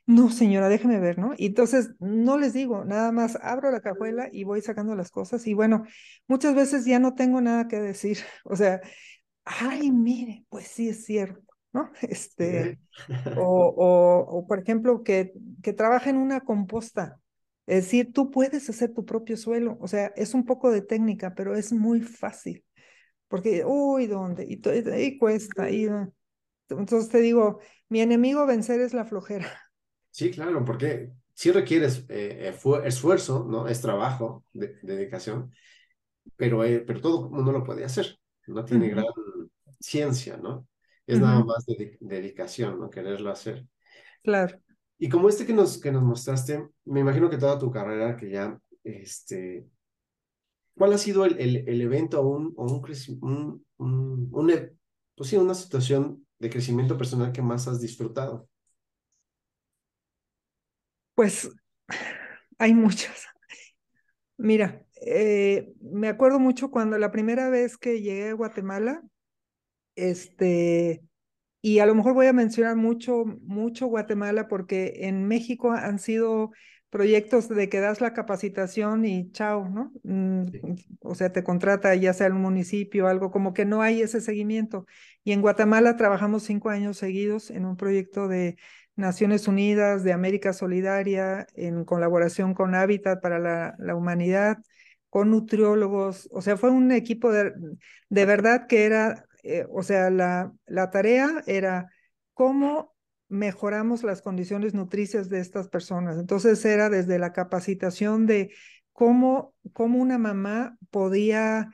[0.06, 1.34] No, señora, déjeme ver, ¿no?
[1.36, 5.46] Y entonces no les digo, nada más abro la cajuela y voy sacando las cosas.
[5.46, 5.84] Y bueno,
[6.26, 8.18] muchas veces ya no tengo nada que decir.
[8.44, 8.80] O sea,
[9.44, 11.42] ay, mire, pues sí es cierto.
[11.72, 11.90] ¿no?
[12.02, 12.78] Este,
[13.36, 15.32] o, o, por ejemplo, que,
[15.62, 17.20] que trabaja en una composta.
[17.68, 19.76] Es decir, tú puedes hacer tu propio suelo.
[19.82, 22.64] O sea, es un poco de técnica, pero es muy fácil.
[23.28, 24.46] Porque, uy, ¿dónde?
[24.48, 24.58] Y,
[24.98, 25.70] y cuesta.
[25.70, 25.86] Y,
[26.70, 29.46] entonces te digo, mi enemigo vencer es la flojera.
[30.10, 32.54] Sí, claro, porque sí requieres eh,
[32.84, 33.68] esfuerzo, ¿no?
[33.68, 35.52] Es trabajo, de, dedicación,
[36.36, 38.18] pero, eh, pero todo mundo lo puede hacer.
[38.46, 39.04] No tiene gran
[39.78, 40.66] ciencia, ¿no?
[41.06, 42.88] Es nada más de, dedicación, ¿no?
[42.88, 43.66] Quererlo hacer.
[44.22, 44.58] Claro.
[44.98, 48.30] Y como este que nos, que nos mostraste, me imagino que toda tu carrera, que
[48.30, 49.64] ya, este,
[50.74, 54.72] ¿cuál ha sido el, el, evento o un, un, un, un, e,
[55.14, 58.48] pues sí, una situación de crecimiento personal que más has disfrutado?
[61.14, 61.48] Pues
[62.58, 63.26] hay muchas.
[64.36, 69.02] Mira, eh, me acuerdo mucho cuando la primera vez que llegué a Guatemala,
[69.94, 71.02] este,
[71.60, 76.52] y a lo mejor voy a mencionar mucho, mucho Guatemala porque en México han sido
[76.90, 79.92] proyectos de que das la capacitación y chao, ¿no?
[80.04, 80.44] Mm,
[81.00, 84.86] o sea, te contrata ya sea el municipio, algo como que no hay ese seguimiento.
[85.24, 88.56] Y en Guatemala trabajamos cinco años seguidos en un proyecto de
[88.96, 94.58] Naciones Unidas, de América Solidaria, en colaboración con Hábitat para la, la Humanidad,
[95.10, 96.28] con nutriólogos.
[96.32, 97.52] O sea, fue un equipo de,
[98.08, 101.88] de verdad que era, eh, o sea, la, la tarea era
[102.34, 102.94] cómo
[103.28, 106.18] mejoramos las condiciones nutricias de estas personas.
[106.18, 108.50] Entonces era desde la capacitación de
[108.92, 111.70] cómo, cómo una mamá podía,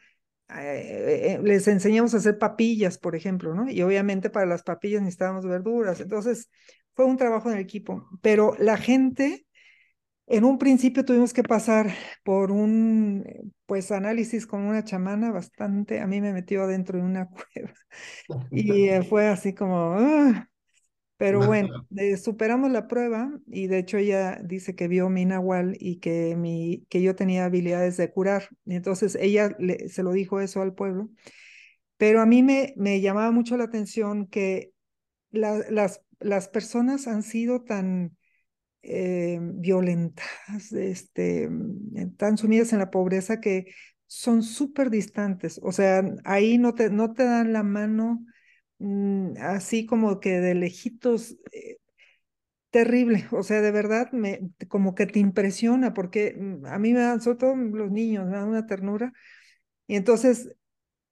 [0.48, 3.70] eh, eh, les enseñamos a hacer papillas, por ejemplo, ¿no?
[3.70, 6.00] Y obviamente para las papillas necesitábamos verduras.
[6.00, 6.50] Entonces
[6.94, 9.46] fue un trabajo en equipo, pero la gente,
[10.26, 11.92] en un principio tuvimos que pasar
[12.24, 17.28] por un, pues, análisis con una chamana bastante, a mí me metió adentro de una
[17.54, 17.74] cueva
[18.50, 19.94] y eh, fue así como...
[19.98, 20.48] ¡ah!
[21.16, 25.76] Pero bueno, eh, superamos la prueba y de hecho ella dice que vio mi nahual
[25.78, 28.48] y que, mi, que yo tenía habilidades de curar.
[28.66, 31.10] Entonces ella le, se lo dijo eso al pueblo.
[31.98, 34.72] Pero a mí me, me llamaba mucho la atención que
[35.30, 38.16] las, las personas han sido tan
[38.84, 41.48] eh, violentas, este,
[42.16, 43.66] tan sumidas en la pobreza que
[44.06, 45.60] son súper distantes.
[45.62, 48.24] O sea, ahí no te, no te dan la mano
[48.78, 51.78] Mm, así como que de lejitos, eh,
[52.70, 54.10] terrible, o sea, de verdad,
[54.68, 58.32] como que te impresiona, porque mm, a mí me dan, sobre todo los niños, me
[58.36, 59.12] dan una ternura,
[59.86, 60.56] y entonces,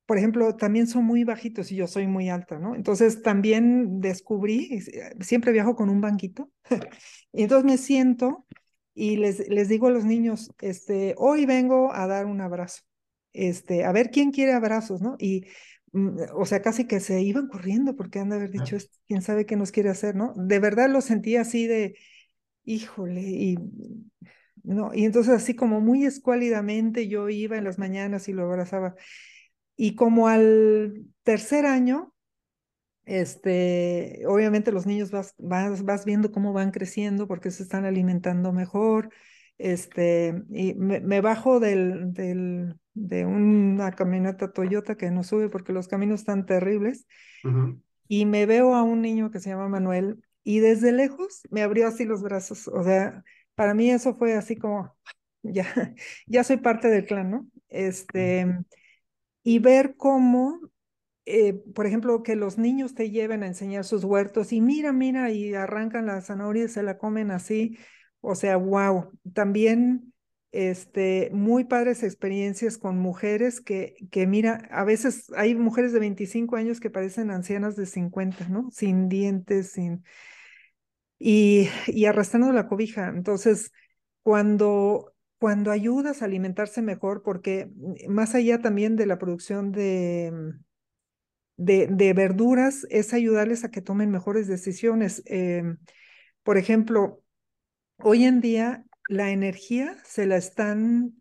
[0.07, 2.75] por ejemplo, también son muy bajitos y yo soy muy alta, ¿no?
[2.75, 6.51] Entonces también descubrí, eh, siempre viajo con un banquito,
[7.33, 8.47] y entonces me siento
[8.95, 12.83] y les, les digo a los niños, este, hoy vengo a dar un abrazo,
[13.33, 15.17] este, a ver quién quiere abrazos, ¿no?
[15.19, 15.47] Y
[15.93, 19.47] Mm, o sea, casi que se iban corriendo porque han de haber dicho, quién sabe
[19.47, 20.33] qué nos quiere hacer, ¿no?
[20.37, 21.97] De verdad lo sentía así de,
[22.65, 23.59] híjole, y
[24.65, 28.95] no, y entonces así como muy escuálidamente yo iba en las mañanas y lo abrazaba.
[29.77, 32.13] Y como al tercer año,
[33.05, 38.53] este, obviamente los niños vas, vas, vas viendo cómo van creciendo porque se están alimentando
[38.53, 39.11] mejor,
[39.59, 45.89] este, y me, bajo del, del, de una camioneta Toyota que no sube porque los
[45.89, 47.07] caminos están terribles,
[48.09, 51.89] y me veo a un niño que se llama Manuel, y desde lejos me abrió
[51.89, 54.97] así los brazos, o sea, para mí eso fue así como,
[55.43, 55.67] ya,
[56.27, 57.47] ya soy parte del clan, ¿no?
[57.69, 58.47] Este,
[59.43, 60.61] y ver cómo
[61.25, 65.31] eh, por ejemplo, que los niños te lleven a enseñar sus huertos y mira, mira,
[65.31, 67.79] y arrancan la zanahoria y se la comen así.
[68.21, 69.11] O sea, wow.
[69.33, 70.13] También
[70.51, 76.57] este, muy padres experiencias con mujeres que, que, mira, a veces hay mujeres de 25
[76.57, 78.71] años que parecen ancianas de 50, ¿no?
[78.71, 80.05] Sin dientes, sin...
[81.19, 83.09] Y, y arrastrando la cobija.
[83.09, 83.71] Entonces,
[84.23, 85.12] cuando,
[85.43, 87.69] cuando ayudas a alimentarse mejor, porque
[88.09, 90.53] más allá también de la producción de,
[91.57, 95.21] de, de verduras, es ayudarles a que tomen mejores decisiones.
[95.27, 95.79] Em,
[96.45, 97.25] por ejemplo,
[97.97, 101.21] hoy en día la energía se la están,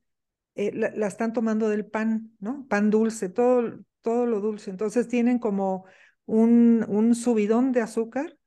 [0.53, 2.67] eh, la, están tomando del pan, ¿no?
[2.67, 4.69] Pan dulce, todo, todo lo dulce.
[4.69, 5.85] Entonces tienen como
[6.27, 8.37] un, un subidón de azúcar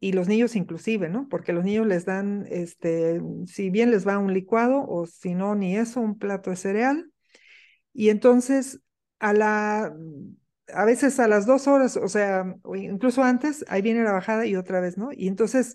[0.00, 1.28] y los niños inclusive, ¿no?
[1.28, 5.54] Porque los niños les dan, este, si bien les va un licuado o si no,
[5.54, 7.10] ni eso, un plato de cereal.
[7.92, 8.80] Y entonces
[9.18, 9.94] a la,
[10.72, 14.56] a veces a las dos horas, o sea, incluso antes, ahí viene la bajada y
[14.56, 15.10] otra vez, ¿no?
[15.12, 15.74] Y entonces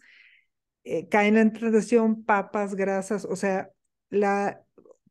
[0.84, 3.72] eh, caen en tentación papas, grasas, o sea,
[4.10, 4.64] la,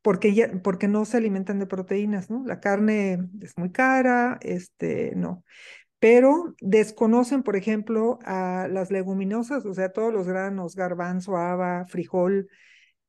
[0.02, 2.44] porque, ya, porque no se alimentan de proteínas, ¿no?
[2.46, 5.44] La carne es muy cara, este, no.
[6.00, 12.48] Pero desconocen, por ejemplo, a las leguminosas, o sea, todos los granos, garbanzo, haba, frijol,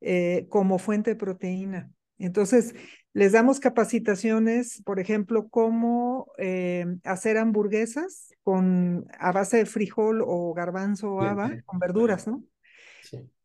[0.01, 1.89] eh, como fuente de proteína.
[2.17, 2.75] Entonces,
[3.13, 10.54] les damos capacitaciones, por ejemplo, cómo eh, hacer hamburguesas con, a base de frijol o
[10.54, 12.43] garbanzo o haba, con verduras, ¿no?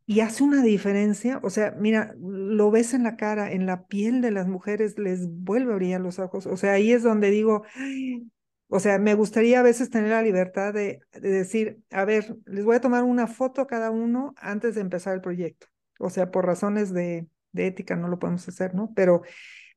[0.08, 4.20] Y hace una diferencia, o sea, mira, lo ves en la cara, en la piel
[4.20, 6.46] de las mujeres, les vuelve a brillar los ojos.
[6.46, 7.64] O sea, ahí es donde digo,
[8.68, 12.76] o sea, me gustaría a veces tener la libertad de, decir, a ver, les voy
[12.76, 15.68] a tomar una foto cada uno antes de empezar el proyecto.
[15.98, 18.92] O sea, por razones de, ética no lo podemos hacer, ¿no?
[18.94, 19.22] Pero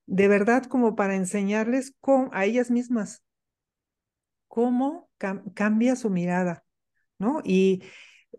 [0.06, 3.24] de verdad como para enseñarles con, a ellas mismas
[4.48, 5.10] cómo
[5.54, 6.66] cambia su mirada,
[7.20, 7.42] ¿no?
[7.46, 7.84] Y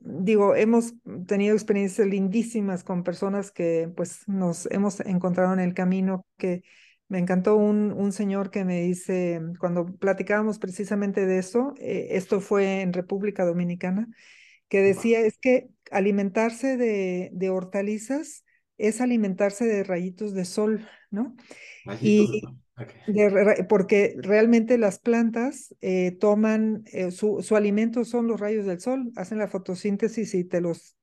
[0.01, 0.95] digo, hemos
[1.27, 6.63] tenido experiencias lindísimas con personas que pues nos hemos encontrado en el camino que
[7.11, 12.41] me encantó un, un señor que me dice, cuando platicábamos precisamente de eso, eh, esto
[12.41, 14.07] fue en República Dominicana,
[14.69, 18.45] que decía es que alimentarse de, de hortalizas
[18.79, 21.35] es alimentarse de rayitos de sol, ¿no?
[22.01, 22.43] y
[23.69, 29.11] porque realmente las plantas eh, toman, eh, su, su, alimento son los rayos del sol,
[29.17, 30.97] hacen la fotosíntesis y te los,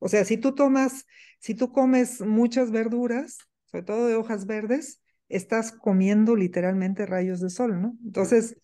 [0.00, 1.06] o sea, si tú tomas,
[1.38, 3.38] si tú comes muchas verduras,
[3.70, 7.96] sobre todo de hojas verdes, estás comiendo literalmente rayos de sol, ¿no?
[8.04, 8.56] Entonces,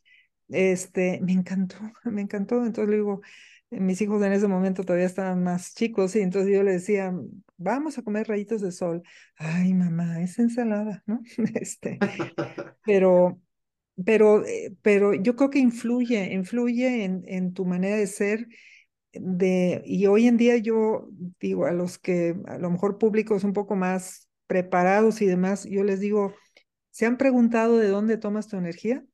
[0.48, 3.20] este, me encantó, me encantó, entonces le digo,
[3.70, 7.12] mis hijos en ese momento todavía estaban más chicos y entonces yo le decía,
[7.56, 9.02] vamos a comer rayitos de sol.
[9.36, 11.20] Ay, mamá, es ensalada, ¿no?
[11.54, 11.98] Este,
[12.84, 13.40] pero,
[14.04, 18.46] pero, eh, pero yo creo que influye, influye en, en tu manera de ser.
[19.12, 21.08] De, y hoy en día yo
[21.40, 25.84] digo a los que a lo mejor públicos un poco más preparados y demás, yo
[25.84, 26.34] les digo,
[26.92, 29.04] ¿se han preguntado de dónde tomas tu energía?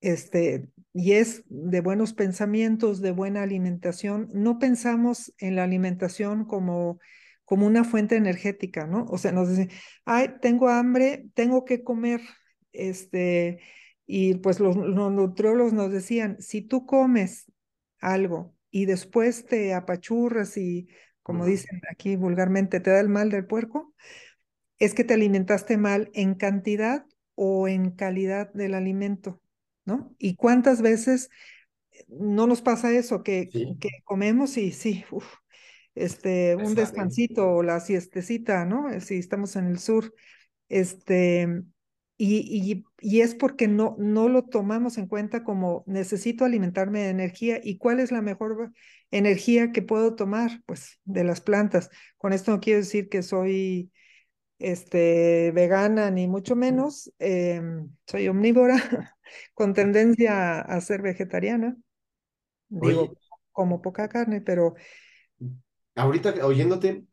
[0.00, 4.28] Este, y es de buenos pensamientos, de buena alimentación.
[4.32, 6.98] No pensamos en la alimentación como,
[7.44, 9.04] como una fuente energética, ¿no?
[9.06, 9.70] O sea, nos dicen,
[10.04, 12.20] ay, tengo hambre, tengo que comer.
[12.72, 13.60] Este,
[14.06, 17.50] y pues los, los nutriólogos nos decían, si tú comes
[18.00, 20.88] algo y después te apachurras y,
[21.22, 23.94] como dicen aquí vulgarmente, te da el mal del puerco,
[24.80, 29.40] es que te alimentaste mal en cantidad o en calidad del alimento.
[29.84, 30.14] ¿no?
[30.18, 31.30] ¿Y cuántas veces
[32.08, 35.04] no nos pasa eso, que, que comemos y sí,
[35.94, 38.88] este, un descansito o la siestecita, ¿no?
[39.00, 40.14] Si estamos en el sur,
[40.68, 41.62] este,
[42.16, 47.60] y, y, es porque no, no lo tomamos en cuenta como necesito alimentarme de energía
[47.62, 48.72] y cuál es la mejor
[49.10, 51.90] energía que puedo tomar, pues de las plantas.
[52.18, 53.90] Con esto no quiero decir que soy
[54.60, 58.76] este, vegana ni mucho menos, em, soy omnívora
[59.54, 61.76] con tendencia a, ser vegetariana.
[62.68, 63.16] Digo,
[63.50, 64.74] como poca carne, pero...
[65.96, 67.04] Ahorita oyéndote,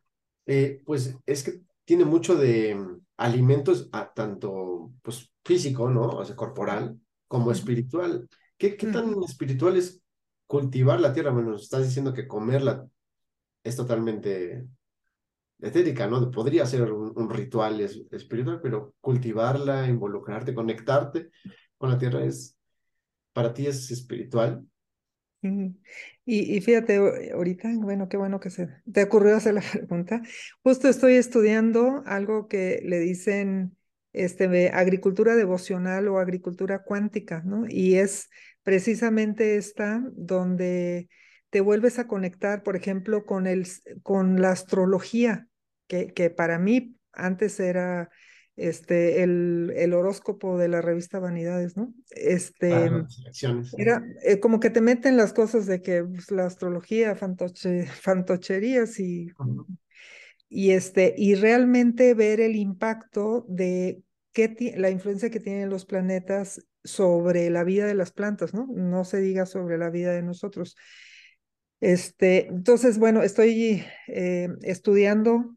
[0.46, 6.10] eh, pues es que tiene mucho de mm, alimentos, a, tanto pues físico, ¿no?
[6.10, 8.28] O sea, corporal, como espiritual.
[8.58, 10.04] ¿Qué, qué tan espiritual es
[10.46, 11.32] cultivar la tierra?
[11.32, 12.88] Bueno, estás diciendo que comerla
[13.64, 14.68] es totalmente
[15.60, 16.30] etérica, ¿no?
[16.32, 21.30] Podría ser un, ritual espiritual, pero cultivarla, involucrarte, conectarte
[21.78, 22.58] con la tierra es,
[23.34, 24.66] para ti es espiritual.
[25.42, 26.98] Y, y, fíjate,
[27.32, 30.22] ahorita, bueno, qué bueno que se te ocurrió hacer la pregunta.
[30.64, 33.78] Justo estoy estudiando algo que le dicen
[34.14, 37.66] este, agricultura devocional o agricultura cuántica, ¿no?
[37.68, 38.30] Y es
[38.64, 41.10] precisamente esta donde
[41.50, 43.68] te vuelves a conectar, por ejemplo, con, el,
[44.04, 45.48] con la astrología,
[45.88, 48.10] que, que para mí antes era
[48.58, 51.94] este, el, el, horóscopo de la revista Vanidades, ¿no?
[52.10, 52.72] Este,
[53.78, 59.00] era eh, como que te meten las cosas de que pues, la astrología, fantoche, fantocherías
[59.00, 59.28] y,
[60.50, 64.02] y, este, y realmente ver el impacto de
[64.34, 68.68] qué la influencia que tienen los planetas sobre la vida de las plantas, ¿no?
[68.74, 70.76] No se diga sobre la vida de nosotros.
[71.80, 75.56] Este, entonces, bueno, estoy eh, estudiando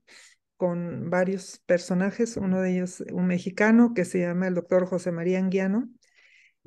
[0.57, 5.39] con varios personajes, uno de ellos un mexicano que se llama el doctor José María
[5.39, 5.89] Anguiano,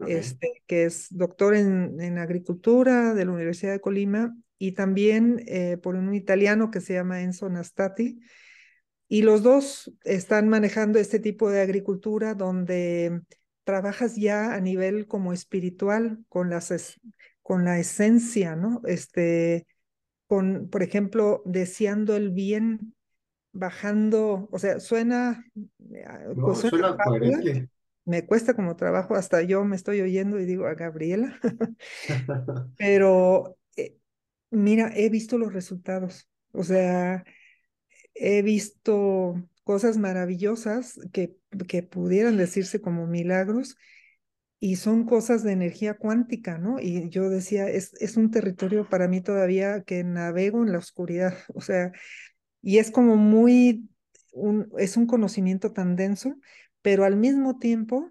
[0.07, 5.77] este, que es doctor en, en, agricultura de la Universidad de Colima, y también eh,
[5.77, 8.21] por un italiano que se llama Enzo Nastati.
[9.09, 13.21] Y los dos están manejando este tipo de agricultura donde
[13.65, 16.71] trabajas ya a nivel como espiritual con las
[17.43, 18.81] con la esencia, ¿no?
[18.85, 19.67] Este,
[20.25, 22.95] con, por ejemplo, deseando el bien,
[23.51, 25.45] bajando, o sea, suena,
[25.93, 26.97] eh, pues suena,
[28.05, 31.39] Me cuesta como trabajo, hasta yo me estoy oyendo y digo a Gabriela,
[32.77, 33.95] pero eh,
[34.49, 37.23] mira, he visto los resultados, o sea,
[38.15, 41.37] he visto cosas maravillosas que,
[41.67, 43.77] que pudieran decirse como milagros
[44.63, 46.79] y son cosas de energía cuántica, ¿no?
[46.79, 51.37] Y yo decía, es, es un territorio para mí todavía que navego en la oscuridad,
[51.53, 51.91] o sea,
[52.61, 53.89] y es como muy,
[54.31, 56.35] un, es un conocimiento tan denso,
[56.81, 58.09] pero al mismo tiempo,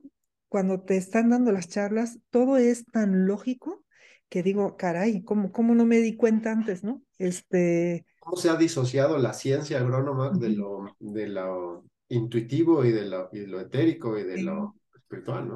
[0.48, 3.82] cuando te están dando las charlas, todo es tan lógico
[4.28, 7.03] que digo, caray, ¿cómo, cómo no me di cuenta antes, no?
[7.16, 8.05] Este...
[8.20, 13.30] ¿Cómo se ha disociado la ciencia agrónoma de, lo, de lo intuitivo y de lo,
[13.32, 14.74] y lo etérico y de lo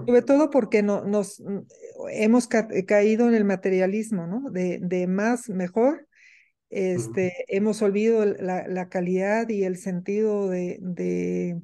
[0.07, 1.43] Sobre todo porque no, nos
[2.11, 4.51] hemos caído en el materialismo, ¿no?
[4.51, 6.07] De, de más, mejor.
[6.69, 11.61] Este, Hemos olvidado la, la, calidad y el sentido de, de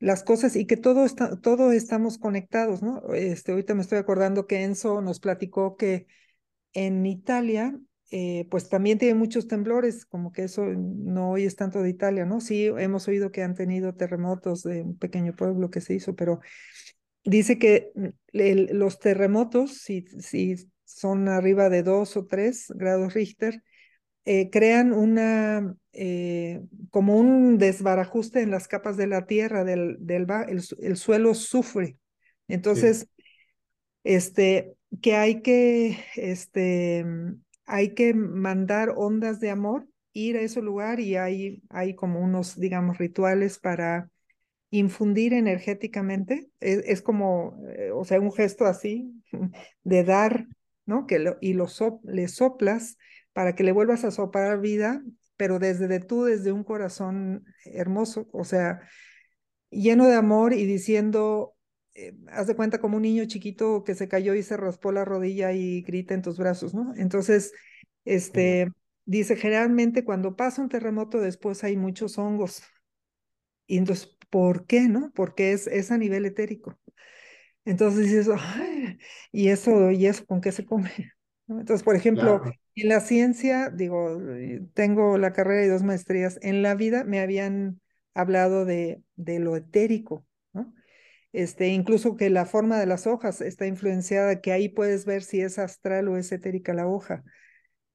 [0.00, 3.02] las cosas y que todo, está, todo estamos conectados, ¿no?
[3.12, 6.06] Este, ahorita me estoy acordando que Enzo nos platicó que
[6.72, 7.78] en Italia,
[8.10, 12.24] eh, pues también tiene muchos temblores, como que eso no hoy es tanto de Italia,
[12.24, 12.40] ¿no?
[12.40, 16.40] Sí, hemos oído que han tenido terremotos de un pequeño pueblo que se hizo, pero
[17.24, 17.92] dice que
[18.32, 23.62] los terremotos, si, si son arriba de dos o tres grados Richter,
[24.24, 26.60] eh, crean una, eh,
[26.90, 31.96] como un desbarajuste en las capas de la tierra, del, del el, suelo sufre.
[32.46, 33.08] Entonces,
[34.04, 37.04] este, que hay que, este,
[37.64, 42.58] hay que mandar ondas de amor, ir a ese lugar y hay, hay como unos,
[42.58, 44.10] digamos, rituales para
[44.70, 46.50] infundir energéticamente.
[46.60, 49.12] Es, como, eh, o sea, un gesto así
[49.84, 50.46] de dar,
[50.86, 51.06] ¿no?
[51.06, 51.66] Que lo, y lo
[52.04, 52.96] le soplas
[53.32, 55.02] para que le vuelvas a soplar vida,
[55.36, 58.80] pero desde de tú, desde un corazón hermoso, o sea,
[59.70, 61.54] lleno de amor y diciendo,
[61.94, 65.04] eh, haz de cuenta como un niño chiquito que se cayó y se raspó la
[65.04, 66.92] rodilla y grita en tus brazos, ¿no?
[66.96, 67.52] Entonces,
[68.04, 68.70] este,
[69.04, 72.62] dice, generalmente cuando pasa un terremoto después hay muchos hongos.
[73.66, 75.12] Y entonces, ¿por qué, no?
[75.14, 76.78] Porque es, es a nivel etérico.
[77.64, 78.98] Entonces dices, Ay,
[79.32, 80.90] ¿y eso, y eso con qué se come?
[81.48, 82.42] Entonces, por ejemplo,
[82.74, 86.38] en la ciencia, digo, eh, tengo la carrera y dos maestrías.
[86.42, 87.80] En la vida me habían
[88.14, 90.72] hablado de, de lo etérico, ¿no?
[91.32, 95.40] Este, incluso que la forma de las hojas está influenciada, que ahí puedes ver si
[95.40, 97.24] es astral o es etérica la hoja.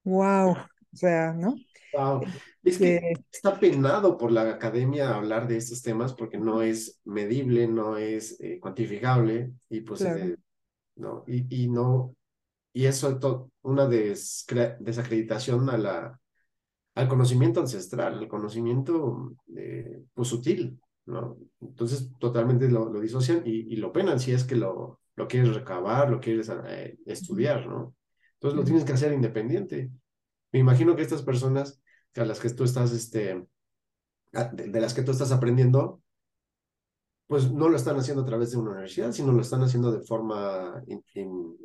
[0.04, 0.52] ¡Wow!
[0.52, 1.65] O sea, ¿no?
[1.96, 2.24] Wow.
[2.64, 7.68] Es que está penado por la academia hablar de estos temas porque no es medible,
[7.68, 10.36] no es eh, cuantificable y pues eh,
[10.96, 12.16] no, y, y no,
[12.74, 13.18] y eso es
[13.62, 16.20] una desacreditación a la,
[16.96, 21.38] al conocimiento ancestral, al conocimiento eh, pues, sutil, ¿no?
[21.62, 25.54] Entonces totalmente lo, lo disocian y, y, lo penan si es que lo, lo quieres
[25.54, 27.96] recabar, lo quieres eh, estudiar, ¿no?
[28.34, 29.90] Entonces lo tienes que hacer independiente.
[30.52, 31.82] Me imagino que estas personas
[32.16, 33.46] a las que tú estás, este,
[34.54, 36.02] de las que tú estás aprendiendo,
[37.28, 40.06] pues no lo están haciendo a través de una universidad, sino lo están haciendo de
[40.06, 40.84] forma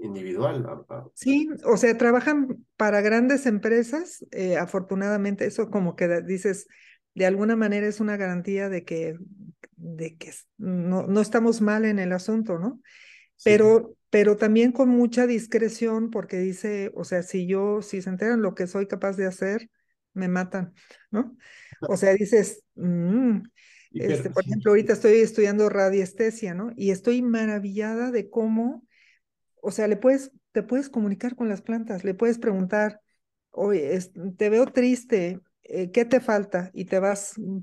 [0.00, 0.66] individual.
[1.14, 6.66] Sí, o sea, trabajan para grandes empresas, eh, afortunadamente, eso como que dices,
[7.14, 9.18] de alguna manera es una garantía de que,
[9.76, 12.80] de que no, no estamos mal en el asunto, ¿no?
[13.44, 18.40] Pero, pero también con mucha discreción, porque dice, o sea, si yo, si se enteran
[18.40, 19.70] lo que soy capaz de hacer,
[20.14, 20.74] me matan,
[21.10, 21.36] ¿no?
[21.88, 23.40] O sea, dices, mmm,
[23.92, 26.72] este, por ejemplo, ahorita estoy estudiando radiestesia, ¿no?
[26.76, 28.84] Y estoy maravillada de cómo,
[29.62, 33.00] o sea, le puedes, te puedes comunicar con las plantas, le puedes preguntar,
[33.50, 33.98] oye,
[34.36, 36.70] te veo triste, eh, ¿qué te falta?
[36.72, 37.58] Y te vas, mm,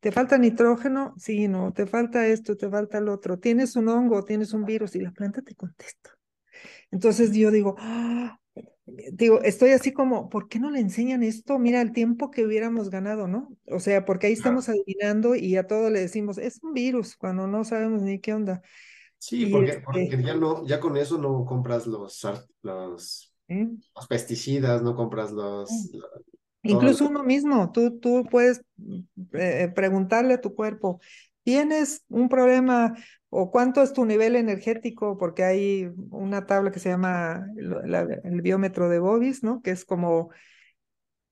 [0.00, 1.14] ¿te falta nitrógeno?
[1.18, 4.94] Sí, no, te falta esto, te falta el otro, tienes un hongo, tienes un virus
[4.96, 6.10] y la planta te contesta.
[6.90, 8.38] Entonces yo digo, ¡ah!
[8.86, 11.58] Digo, estoy así como, ¿por qué no le enseñan esto?
[11.58, 13.56] Mira el tiempo que hubiéramos ganado, ¿no?
[13.66, 17.46] O sea, porque ahí estamos adivinando y a todo le decimos, es un virus, cuando
[17.46, 18.62] no sabemos ni qué onda.
[19.18, 22.24] Sí, porque, este ya no, ya con eso no compras los,
[22.62, 25.90] los, los pesticidas, no compras los...
[26.62, 28.60] Incluso uno mismo, tú, tú puedes
[29.32, 31.00] eh, preguntarle a tu cuerpo,
[31.46, 32.96] ¿tienes un problema
[33.30, 38.88] o cuánto es tu nivel energético, porque hay una tabla que se llama el biómetro
[38.88, 39.62] de Bobis, ¿no?
[39.62, 40.30] Que es como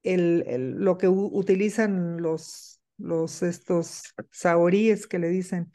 [0.05, 5.73] el, lo que utilizan los, los estos saoríes que le dicen.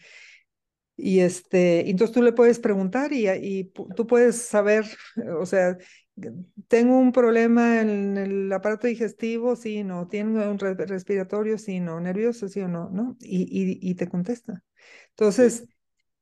[0.95, 4.85] Y este, entonces tú le puedes preguntar y tú puedes saber,
[5.37, 5.77] o sea,
[6.67, 12.47] tengo un problema en el aparato digestivo, sí, no, tengo un respiratorio, sí, no, nervioso,
[12.47, 13.17] sí o no, ¿no?
[13.21, 14.63] Y, y, y te contesta.
[15.11, 15.65] Entonces,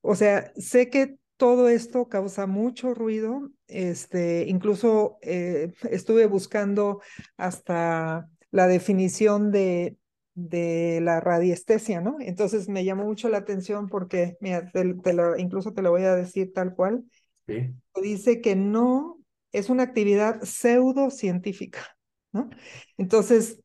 [0.02, 3.52] o sea, sé que todo esto causa mucho ruido.
[3.68, 7.02] Este, incluso eh, estuve buscando
[7.38, 9.98] hasta la definición de,
[10.34, 12.18] de la radiestesia, ¿no?
[12.20, 16.16] Entonces me llamó mucho la atención porque, mira, te, lo, incluso te lo voy a
[16.16, 17.04] decir tal cual.
[17.48, 17.74] Sí.
[18.02, 19.17] Dice que no
[19.52, 21.98] es una actividad pseudocientífica,
[22.32, 22.50] ¿no?
[22.98, 23.62] Entonces,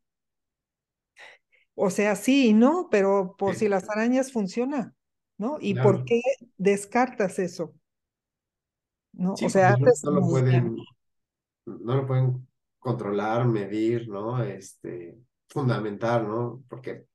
[1.75, 4.95] o sea, sí y no, pero por si las arañas funciona.
[5.43, 5.59] ¿no?
[5.61, 6.23] ¿Y por qué
[6.57, 7.75] descartas eso?
[9.13, 9.33] ¿No?
[9.35, 10.77] o sea, no, lo pueden,
[11.67, 14.43] no lo pueden controlar, medir, ¿no?
[14.43, 15.19] Este,
[15.49, 16.63] fundamentar, ¿no?
[16.69, 17.07] Porque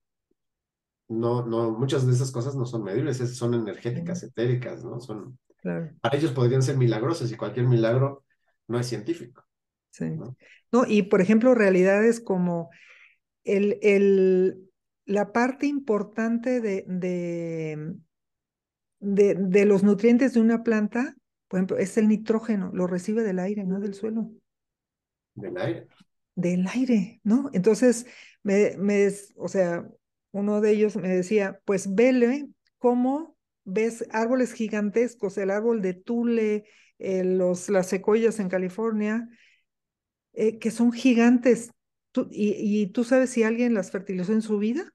[1.08, 5.00] no, no, muchas de esas cosas no son medibles, son energéticas, etéricas, ¿no?
[5.00, 8.26] Son, para ellos podrían ser milagrosas y cualquier milagro
[8.68, 9.44] no es científico.
[9.92, 10.06] Sí.
[10.72, 10.86] ¿no?
[10.88, 12.70] y por ejemplo, realidades como
[13.44, 14.70] el, el,
[15.06, 17.96] la parte importante de, de,
[19.00, 21.16] de, de los nutrientes de una planta,
[21.48, 24.32] por ejemplo, es el nitrógeno, lo recibe del aire, no del suelo.
[25.34, 25.88] Del aire.
[26.36, 27.50] Del aire, ¿no?
[27.54, 28.06] Entonces,
[28.44, 29.88] me, me, o sea,
[30.32, 36.66] uno de ellos me decía, pues vele cómo ves árboles gigantescos, el árbol de Tule,
[37.00, 39.30] eh, los, las secoyas en California,
[40.34, 41.72] eh, que son gigantes.
[42.32, 44.92] y, y, tú sabes si alguien las fertilizó en su vida?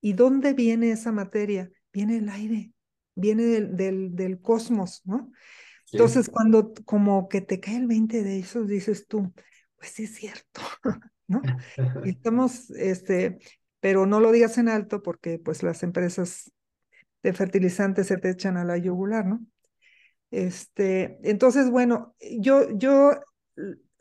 [0.00, 1.70] ¿Y dónde viene esa materia?
[1.92, 2.72] Viene el aire,
[3.14, 5.30] viene del, del, del cosmos, ¿no?
[5.92, 9.32] Entonces, cuando como que te cae el 20 de eso, dices tú,
[9.76, 10.60] pues sí es cierto,
[11.28, 11.40] ¿no?
[12.04, 13.38] Y estamos, este,
[13.80, 16.50] pero no lo digas en alto porque pues las empresas
[17.22, 19.44] de fertilizantes se te echan a la yugular, ¿no?
[20.34, 23.12] Este, entonces, bueno, yo, yo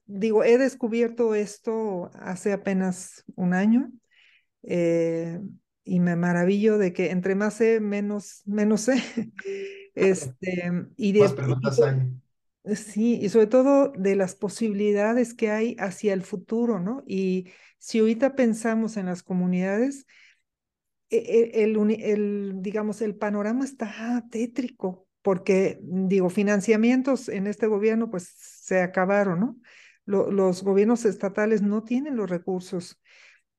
[0.08, 3.92] digo, he descubierto esto hace apenas un año
[4.64, 5.40] eh,
[5.84, 8.96] y me maravillo de que entre más sé, menos, menos sé.
[9.96, 12.76] Este, y de, más preguntas hay.
[12.76, 17.04] Sí, y sobre todo de las posibilidades que hay hacia el futuro, ¿no?
[17.06, 20.08] Y si ahorita pensamos en las comunidades,
[21.12, 28.12] e, e, el, el, digamos, el panorama está tétrico, porque, digo, financiamientos en este gobierno,
[28.12, 29.58] pues se acabaron, ¿no?
[30.06, 33.02] los gobiernos estatales no tienen los recursos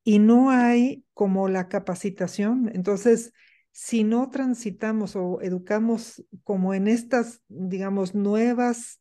[0.04, 2.70] y no hay como la capacitación.
[2.74, 3.32] Entonces,
[3.72, 9.00] si no transitamos o educamos como en estas, digamos, nuevas,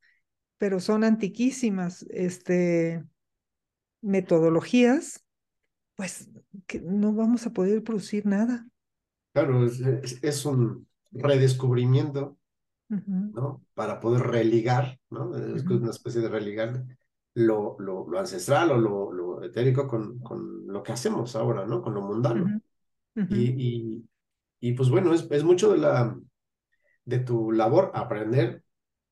[0.58, 3.04] pero son antiquísimas, este,
[4.02, 5.26] metodologías,
[5.96, 6.30] pues
[6.82, 8.68] no vamos a poder producir nada.
[9.34, 12.38] Claro, es, un redescubrimiento,
[13.08, 13.64] ¿no?
[13.74, 15.36] Para poder religar, ¿no?
[15.36, 16.84] Es una especie de religar
[17.36, 21.82] lo, lo, lo ancestral o lo, lo etérico con, con, lo que hacemos ahora, ¿no?
[21.82, 22.62] Con lo mundano.
[23.16, 24.10] y, y,
[24.60, 26.18] y pues bueno, es, es mucho de, la,
[27.06, 28.64] de tu labor aprender,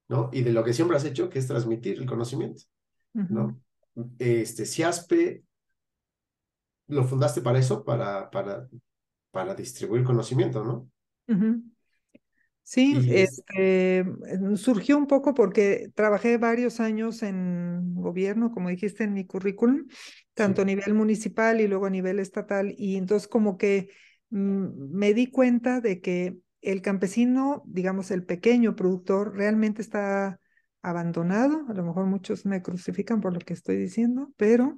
[0.08, 0.30] ¿no?
[0.32, 2.64] Y de lo que siempre has hecho, que es transmitir el conocimiento,
[3.14, 3.60] ¿no?
[4.20, 5.44] Este, Ciaspe,
[6.88, 8.68] lo fundaste para eso, para, para,
[9.32, 10.90] para distribuir conocimiento, ¿no?
[12.72, 14.06] Sí, este,
[14.56, 19.88] surgió un poco porque trabajé varios años en gobierno, como dijiste en mi currículum,
[20.34, 23.90] tanto a nivel municipal y luego a nivel estatal, y entonces como que
[24.32, 30.40] Mm, me di cuenta de que el campesino, digamos, el pequeño productor, realmente está
[30.82, 31.66] abandonado.
[31.70, 34.78] A lo mejor muchos me crucifican por lo que estoy diciendo, pero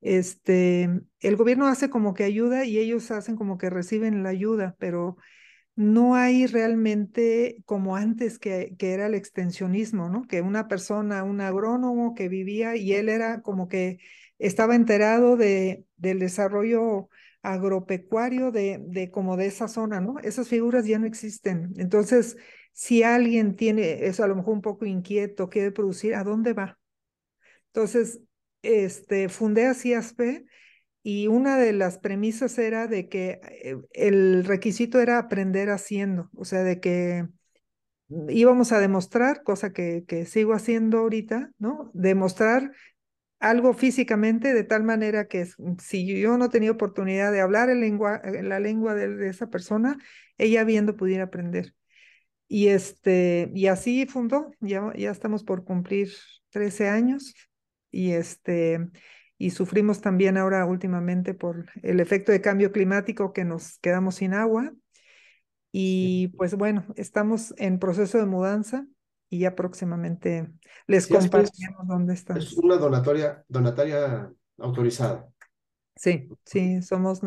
[0.00, 0.90] este,
[1.20, 5.16] el gobierno hace como que ayuda y ellos hacen como que reciben la ayuda, pero
[5.76, 10.26] no hay realmente como antes que, que era el extensionismo, ¿no?
[10.26, 13.98] Que una persona, un agrónomo que vivía y él era como que
[14.38, 17.08] estaba enterado de, del desarrollo
[17.42, 20.18] agropecuario de, de como de esa zona, ¿no?
[20.20, 21.74] Esas figuras ya no existen.
[21.76, 22.36] Entonces,
[22.72, 26.78] si alguien tiene eso a lo mejor un poco inquieto, quiere producir, ¿a dónde va?
[27.68, 28.20] Entonces,
[28.62, 30.46] este, fundé a CIASP
[31.06, 36.46] y una de las premisas era de que eh, el requisito era aprender haciendo, o
[36.46, 37.28] sea, de que
[38.30, 41.90] íbamos a demostrar, cosa que, sigo haciendo ahorita, ¿no?
[41.92, 42.72] Demostrar
[43.38, 45.46] algo físicamente de tal manera que
[45.78, 49.98] si yo no tenía oportunidad de hablar en lengua, la lengua de, esa persona,
[50.38, 51.74] ella viendo pudiera aprender.
[52.48, 56.12] Y, este, y así fundó, ya, ya estamos por cumplir
[56.48, 57.34] 13 años
[57.90, 58.88] y, este,
[59.44, 64.32] y sufrimos también ahora últimamente por el efecto de cambio climático que nos quedamos sin
[64.32, 64.72] agua.
[65.70, 68.86] Y pues bueno, estamos en proceso de mudanza
[69.28, 70.50] y ya próximamente
[70.86, 72.38] les compartimos dónde están.
[72.38, 75.28] Es una donatoria, donataria autorizada.
[75.94, 77.20] Sí, sí, somos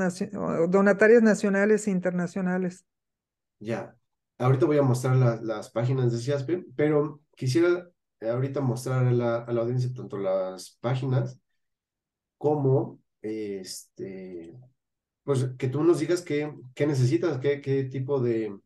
[0.70, 2.84] donatarias nacionales e internacionales.
[3.60, 3.96] Ya,
[4.40, 7.88] ahorita voy a mostrar las páginas de CIASPE, pero quisiera
[8.22, 11.40] ahorita mostrar a la, a la audiencia tanto las páginas
[12.38, 14.58] como este,
[15.24, 18.58] pues que tú nos digas qué, qué necesitas, qué, qué tipo de,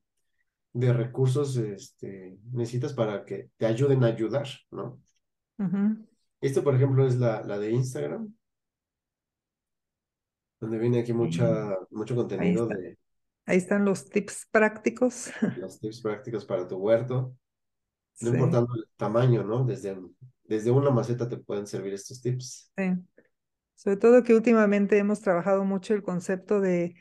[0.74, 5.02] de recursos este, necesitas para que te ayuden a ayudar, ¿no?
[6.40, 8.34] Esto, por ejemplo, es la, la de Instagram,
[10.60, 12.98] donde viene aquí mucha, mucho contenido ahí de...
[13.46, 15.32] Ahí están los tips prácticos.
[15.58, 17.36] Los tips prácticos para tu huerto.
[18.22, 19.66] No importando el tamaño, ¿no?
[19.66, 19.98] Desde,
[20.44, 22.72] desde una maceta te pueden servir estos tips.
[22.78, 22.84] Sí.
[23.76, 26.96] Sobre todo que últimamente hemos trabajado mucho el concepto de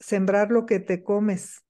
[0.00, 1.64] sembrar lo que te comes,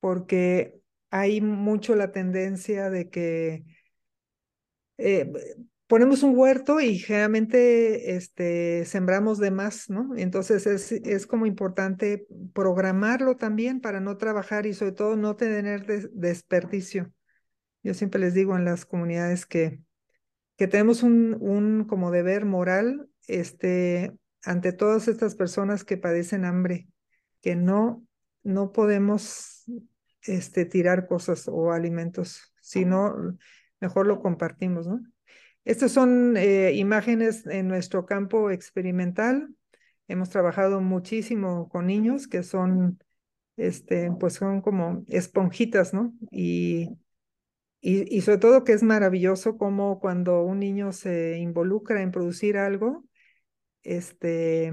[0.00, 0.80] porque
[1.10, 3.64] hay mucho la tendencia de que
[4.98, 5.32] eh,
[5.90, 10.14] ponemos un huerto y generalmente este, sembramos de más, ¿no?
[10.16, 15.86] Entonces es, es como importante programarlo también para no trabajar y sobre todo no tener
[16.12, 17.12] desperdicio.
[17.82, 19.80] Yo siempre les digo en las comunidades que,
[20.56, 24.12] que tenemos un, un como deber moral este,
[24.44, 26.88] ante todas estas personas que padecen hambre,
[27.42, 28.06] que no,
[28.42, 29.64] no podemos
[30.22, 33.36] este, tirar cosas o alimentos, sino
[33.80, 35.00] mejor lo compartimos, ¿no?
[35.64, 39.54] Estas son eh, imágenes en nuestro campo experimental.
[40.08, 42.98] Hemos trabajado muchísimo con niños que son,
[43.56, 46.14] este, pues son como esponjitas, ¿no?
[46.30, 46.98] Y,
[47.82, 53.04] y, sobre todo que es maravilloso como cuando un niño se involucra en producir algo,
[53.82, 54.66] este,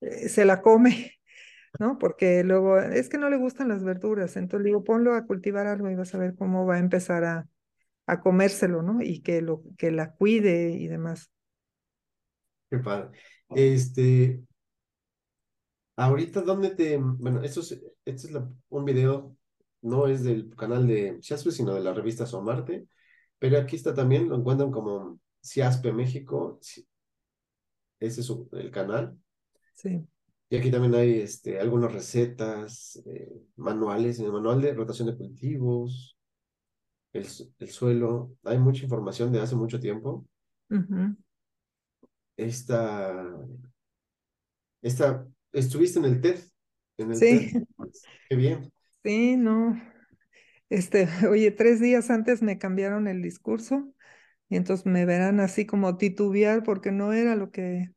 [0.00, 1.18] eh, se la come,
[1.78, 1.98] ¿no?
[1.98, 5.90] Porque luego es que no le gustan las verduras, entonces digo, ponlo a cultivar algo
[5.90, 7.48] y vas a ver cómo va a empezar a,
[8.06, 9.02] a comérselo, ¿no?
[9.02, 11.30] Y que, lo, que la cuide y demás.
[12.70, 13.18] Qué padre.
[13.50, 14.42] Este,
[15.96, 16.98] ahorita, ¿dónde te...?
[16.98, 17.72] Bueno, esto es,
[18.04, 18.34] este es
[18.68, 19.36] un video,
[19.82, 22.86] no es del canal de Ciaspe, sino de la revista Somarte,
[23.38, 26.58] pero aquí está también, lo encuentran como Ciaspe México,
[28.00, 29.16] ese es el canal.
[29.74, 30.04] Sí.
[30.48, 35.16] Y aquí también hay este, algunas recetas, eh, manuales, en el manual de rotación de
[35.16, 36.16] cultivos,
[37.12, 37.26] el,
[37.58, 40.26] el, suelo, hay mucha información de hace mucho tiempo.
[42.36, 43.36] Esta,
[44.82, 46.40] esta, estuviste en el TED.
[46.98, 47.52] En el sí.
[47.52, 47.62] TED.
[48.28, 48.72] Qué bien.
[49.04, 49.80] Sí, no.
[50.68, 53.92] Este, oye, tres días antes me cambiaron el discurso
[54.50, 57.92] y entonces me verán así como titubear porque no era lo que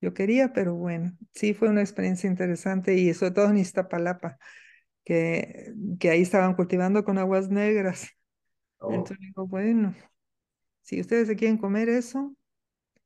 [0.00, 4.38] yo quería, pero bueno, sí fue una experiencia interesante y sobre todo en Iztapalapa,
[5.04, 8.08] que, que ahí estaban cultivando con aguas negras.
[8.78, 9.94] Oh, Entonces digo, bueno,
[10.82, 12.34] si ustedes se quieren comer eso,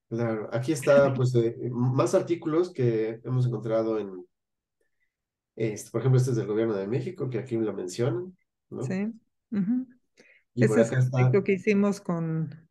[0.08, 4.24] claro, aquí está, pues, eh, más artículos que hemos encontrado en,
[5.56, 8.36] este, por ejemplo, este es del gobierno de México, que aquí lo mencionan,
[8.70, 8.82] ¿no?
[8.82, 9.12] sí.
[10.56, 12.63] Y Ese es el que hicimos con,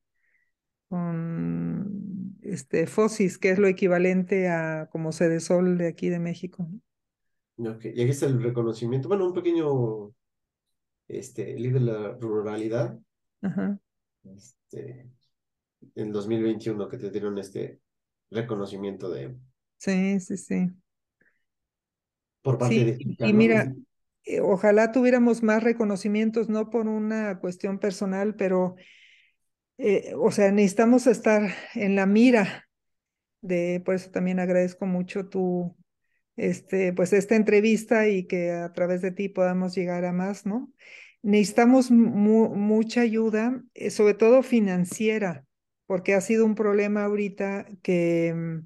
[0.93, 6.69] con este FOSIS, que es lo equivalente a como Sol de aquí de México.
[7.57, 7.71] ¿no?
[7.71, 10.13] ok, y aquí está el reconocimiento, bueno, un pequeño,
[11.07, 12.99] este, líder de la ruralidad,
[13.41, 13.79] Ajá.
[14.35, 15.09] este,
[15.95, 17.79] en 2021 que te dieron este
[18.31, 19.35] reconocimiento de,
[19.77, 20.71] Sí, sí, sí.
[22.41, 23.37] por parte Sí, de y, ICA, y ¿no?
[23.37, 23.73] mira,
[24.25, 28.75] eh, ojalá tuviéramos más reconocimientos, no por una cuestión personal, pero,
[29.77, 32.65] eh, o sea, necesitamos estar en la mira
[33.41, 35.75] de, por eso también agradezco mucho tu,
[36.37, 40.71] este, pues esta entrevista y que a través de ti podamos llegar a más, ¿no?
[41.23, 45.45] Necesitamos mu- mucha ayuda, eh, sobre todo financiera,
[45.87, 48.59] porque ha sido un problema ahorita que, mm,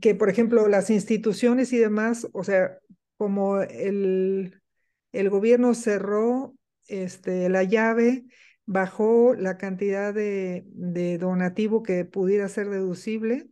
[0.00, 2.78] que, por ejemplo, las instituciones y demás, o sea,
[3.16, 4.60] como el,
[5.12, 6.54] el gobierno cerró
[6.88, 8.24] este, la llave,
[8.66, 10.64] bajó la cantidad de,
[11.18, 13.48] donativo que pudiera ser deducible.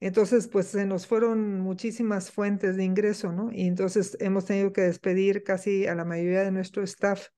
[0.00, 3.52] Entonces, pues se nos fueron muchísimas fuentes de ingreso, ¿no?
[3.52, 7.28] Y entonces hemos tenido que despedir casi a la mayoría de nuestro staff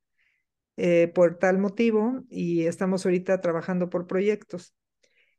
[0.77, 4.75] eh, por tal motivo y estamos ahorita trabajando por proyectos.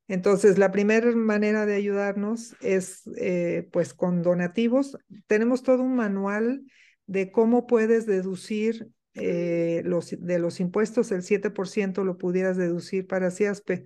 [0.08, 4.98] Entonces, la primera manera de ayudarnos es eh, pues con donativos.
[5.26, 6.64] Tenemos todo un manual
[7.08, 13.32] de cómo puedes deducir eh, los, de los impuestos, el 7% lo pudieras deducir para
[13.32, 13.86] CIASPE.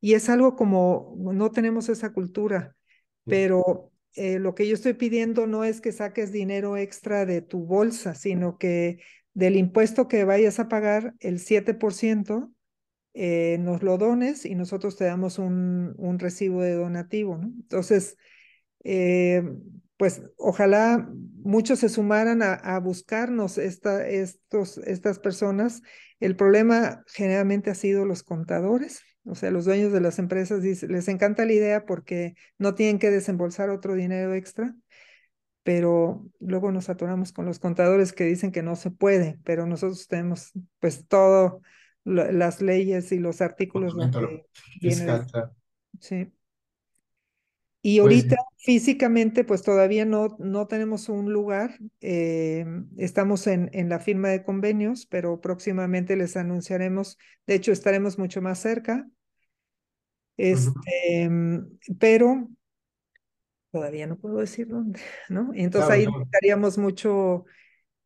[0.00, 2.76] Y es algo como, no tenemos esa cultura,
[3.24, 7.66] pero eh, lo que yo estoy pidiendo no es que saques dinero extra de tu
[7.66, 9.00] bolsa, sino que
[9.34, 12.52] del impuesto que vayas a pagar, el 7%,
[13.14, 17.46] eh, nos lo dones y nosotros te damos un, un recibo de donativo, ¿no?
[17.46, 18.16] Entonces,
[18.84, 19.42] eh,
[19.98, 21.08] pues ojalá
[21.44, 25.82] muchos se sumaran a, a buscarnos esta, estos, estas personas.
[26.20, 30.92] El problema generalmente ha sido los contadores, o sea, los dueños de las empresas dicen,
[30.92, 34.76] les encanta la idea porque no tienen que desembolsar otro dinero extra,
[35.64, 40.08] pero luego nos atoramos con los contadores que dicen que no se puede, pero nosotros
[40.08, 41.62] tenemos pues todo
[42.04, 43.96] lo- las leyes y los artículos
[44.82, 45.56] viene esto, claro.
[46.00, 46.32] sí.
[47.88, 52.66] Y Pues, ahorita físicamente pues todavía no, no tenemos un lugar, eh,
[52.98, 57.16] estamos en, en la firma de convenios, pero próximamente les anunciaremos,
[57.46, 59.08] de hecho estaremos mucho más cerca,
[60.36, 62.48] este, mm, pero
[63.70, 65.50] Todavía no puedo decir dónde, ¿no?
[65.54, 67.44] Entonces ahí necesitaríamos mucho,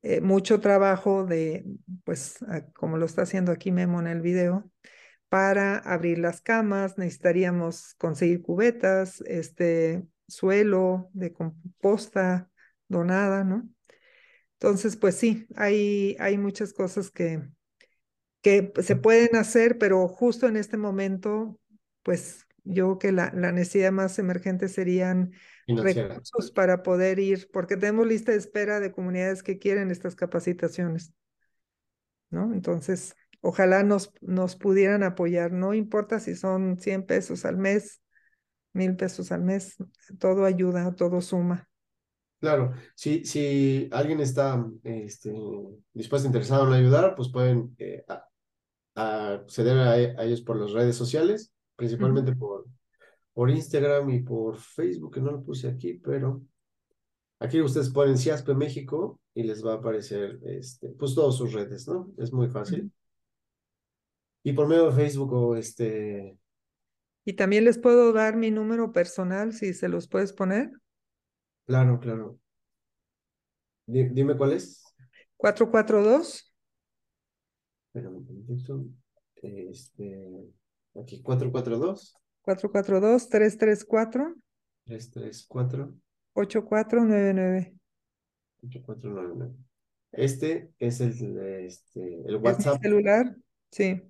[0.03, 1.65] eh, mucho trabajo de,
[2.05, 2.39] pues,
[2.75, 4.69] como lo está haciendo aquí Memo en el video,
[5.33, 12.51] para abrir las camas, necesitaríamos conseguir cubetas, este suelo de composta
[12.87, 13.67] donada, ¿no?
[14.59, 17.49] Entonces, pues sí, hay, hay muchas cosas que,
[18.43, 21.59] que se pueden hacer, pero justo en este momento,
[22.03, 25.33] pues yo creo que la, la necesidad más emergente serían
[25.67, 31.15] recursos para poder ir, porque tenemos lista de espera de comunidades que quieren estas capacitaciones,
[32.29, 32.53] ¿no?
[32.53, 38.01] Entonces, ojalá nos, nos pudieran apoyar, no importa si son 100 pesos al mes,
[38.73, 39.77] mil pesos al mes,
[40.19, 41.69] todo ayuda, todo suma.
[42.41, 45.33] Claro, si, si alguien está este,
[45.93, 48.05] dispuesto, interesado en ayudar, pues pueden eh,
[48.95, 52.67] acceder a, ellos por las redes sociales, principalmente por,
[53.33, 56.43] por Instagram y por Facebook, que no lo puse aquí, pero
[57.39, 61.87] aquí ustedes ponen CIASPE México y les va a aparecer este, pues todas sus redes,
[61.87, 62.13] ¿no?
[62.19, 62.91] Es muy fácil.
[64.43, 66.37] Y por medio de Facebook o este...
[67.25, 70.71] Y también les puedo dar mi número personal si se los puedes poner.
[71.67, 72.39] Claro, claro.
[73.87, 74.83] Dime cuál es.
[75.37, 76.55] 442.
[77.87, 79.03] Espérame un
[79.37, 80.51] Este,
[81.01, 82.17] aquí, 442.
[82.43, 84.35] 442 334
[84.87, 85.95] 334
[86.35, 87.75] 8499.
[88.63, 89.55] 8499.
[90.13, 92.81] Este es el, este, el WhatsApp.
[92.83, 93.37] celular,
[93.73, 94.01] sí.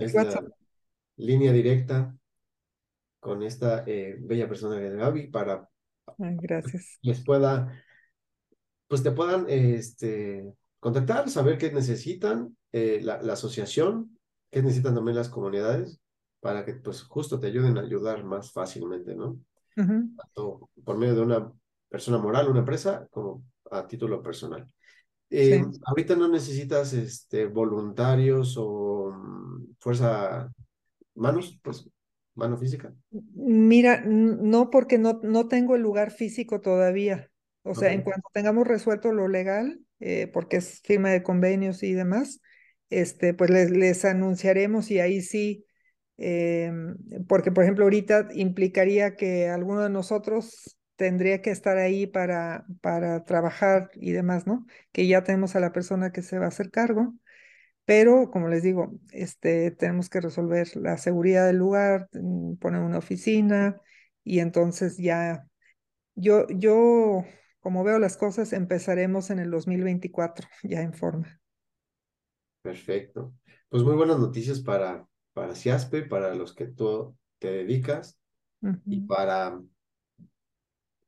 [0.00, 0.44] Es la
[1.16, 2.16] línea directa
[3.20, 5.68] con esta eh, bella persona de Gaby para
[6.16, 6.98] gracias.
[7.02, 7.70] les pueda,
[8.86, 14.18] pues te puedan este, contactar, saber qué necesitan eh, la, la, asociación,
[14.50, 16.00] qué necesitan también las comunidades,
[16.40, 19.40] para que pues justo te ayuden a ayudar más fácilmente, ¿no?
[19.74, 21.52] Tanto por medio de una
[21.88, 24.66] persona moral, una empresa, como a título personal.
[25.30, 30.50] Eh, ahorita no necesitas este, voluntarios o mm, fuerza,
[31.14, 31.88] manos, pues,
[32.34, 32.94] mano física.
[33.10, 37.30] Mira, no porque no, no tengo el lugar físico todavía.
[37.62, 41.92] O sea, en cuanto tengamos resuelto lo legal, eh, porque es firma de convenios y
[41.92, 42.40] demás,
[42.88, 45.66] este, pues les, les anunciaremos y ahí sí,
[46.16, 52.66] em, porque por ejemplo ahorita implicaría que alguno de nosotros tendría que estar ahí para,
[52.80, 54.66] para trabajar y demás, ¿no?
[54.90, 57.14] Que ya tenemos a la persona que se va a hacer cargo,
[57.84, 62.98] pero como les digo, este, tenemos que resolver la seguridad del lugar, mm, poner una
[62.98, 63.80] oficina
[64.24, 65.46] y entonces ya,
[66.16, 67.24] yo, yo
[67.60, 71.40] como veo las cosas, empezaremos en el 2024 ya en forma.
[72.60, 73.34] Perfecto.
[73.68, 78.18] Pues muy buenas noticias para, para CIASPE, para los que tú te dedicas
[78.84, 79.60] y para,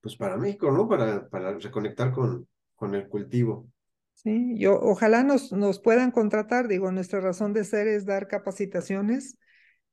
[0.00, 0.88] pues para México, ¿no?
[0.88, 3.68] Para, para reconectar con, con el cultivo.
[4.14, 9.38] Sí, yo ojalá nos, nos puedan contratar, digo, nuestra razón de ser es dar capacitaciones.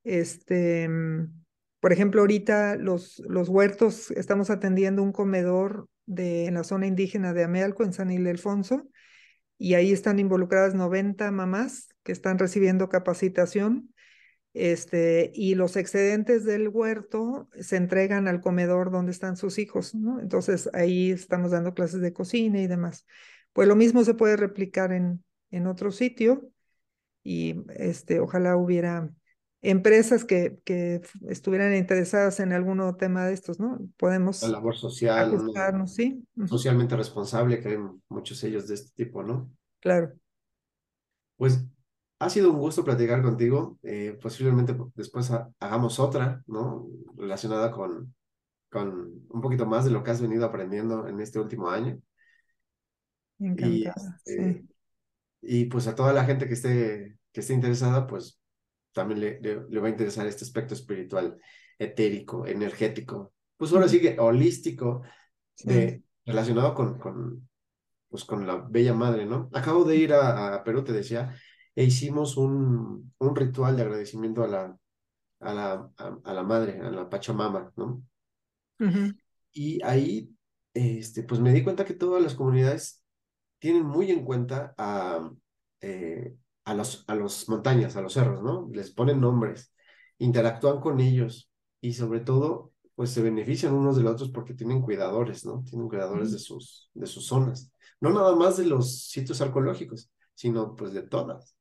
[0.03, 1.43] Este, mm,
[1.79, 7.33] por ejemplo, ahorita los, los huertos, estamos atendiendo un comedor de, en la zona indígena
[7.33, 8.89] de Amealco, en San Ildefonso,
[9.57, 13.93] y ahí están involucradas 90 mamás que están recibiendo capacitación.
[14.59, 20.19] Este, y los excedentes del huerto se entregan al comedor donde están sus hijos, ¿no?
[20.19, 23.05] Entonces ahí estamos dando clases de cocina y demás.
[23.53, 26.49] Pues lo mismo se puede replicar en, en otro sitio
[27.23, 29.11] y este, ojalá hubiera
[29.61, 33.79] empresas que, que estuvieran interesadas en algún tema de estos, ¿no?
[33.97, 35.31] Podemos la labor social,
[35.87, 36.25] ¿sí?
[36.47, 37.77] socialmente responsable, que hay
[38.09, 39.51] muchos ellos de este tipo, ¿no?
[39.79, 40.13] Claro.
[41.35, 41.63] Pues
[42.19, 43.77] ha sido un gusto platicar contigo.
[43.83, 46.87] Eh, posiblemente después hagamos otra, ¿no?
[47.15, 48.13] Relacionada con,
[48.69, 51.99] con un poquito más de lo que has venido aprendiendo en este último año.
[53.39, 54.67] Encantada, y, sí.
[55.41, 58.39] Y pues a toda la gente que esté, que esté interesada, pues
[58.91, 61.39] también le, le, va a interesar este aspecto espiritual,
[61.77, 65.03] etérico, energético, pues ahora sí que holístico,
[65.63, 67.47] de, relacionado con, con,
[68.09, 69.49] pues con la Bella Madre, ¿no?
[69.53, 71.35] Acabo de ir a, Perú, te decía,
[71.77, 74.77] e hicimos un, un ritual de agradecimiento a la,
[75.41, 75.91] a la,
[76.23, 78.01] a, la Madre, a la Pachamama, ¿no?
[79.53, 80.35] Y ahí,
[80.73, 83.03] este, pues me di cuenta que todas las comunidades
[83.59, 85.31] tienen muy en cuenta a,
[85.81, 88.69] eh, a los, a los montañas, a los cerros, ¿no?
[88.73, 89.71] Les ponen nombres,
[90.17, 94.81] interactúan con ellos y sobre todo, pues se benefician unos de los otros porque tienen
[94.81, 95.63] cuidadores, ¿no?
[95.63, 97.71] Tienen cuidadores de sus, de sus zonas.
[98.01, 101.56] No nada más de los sitios arqueológicos, sino pues de todas.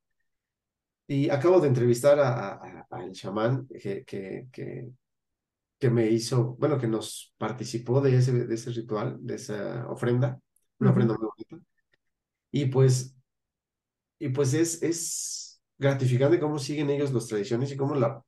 [1.09, 2.19] Y acabo de entrevistar
[2.91, 4.89] al chamán que, que, que,
[5.79, 10.41] que me hizo, bueno, que nos participó de ese, de ese ritual, de esa ofrenda,
[10.81, 11.67] una ofrenda muy bonita.
[12.53, 13.17] Y pues,
[14.19, 18.23] y pues es, es gratificante cómo siguen ellos las tradiciones y cómo la,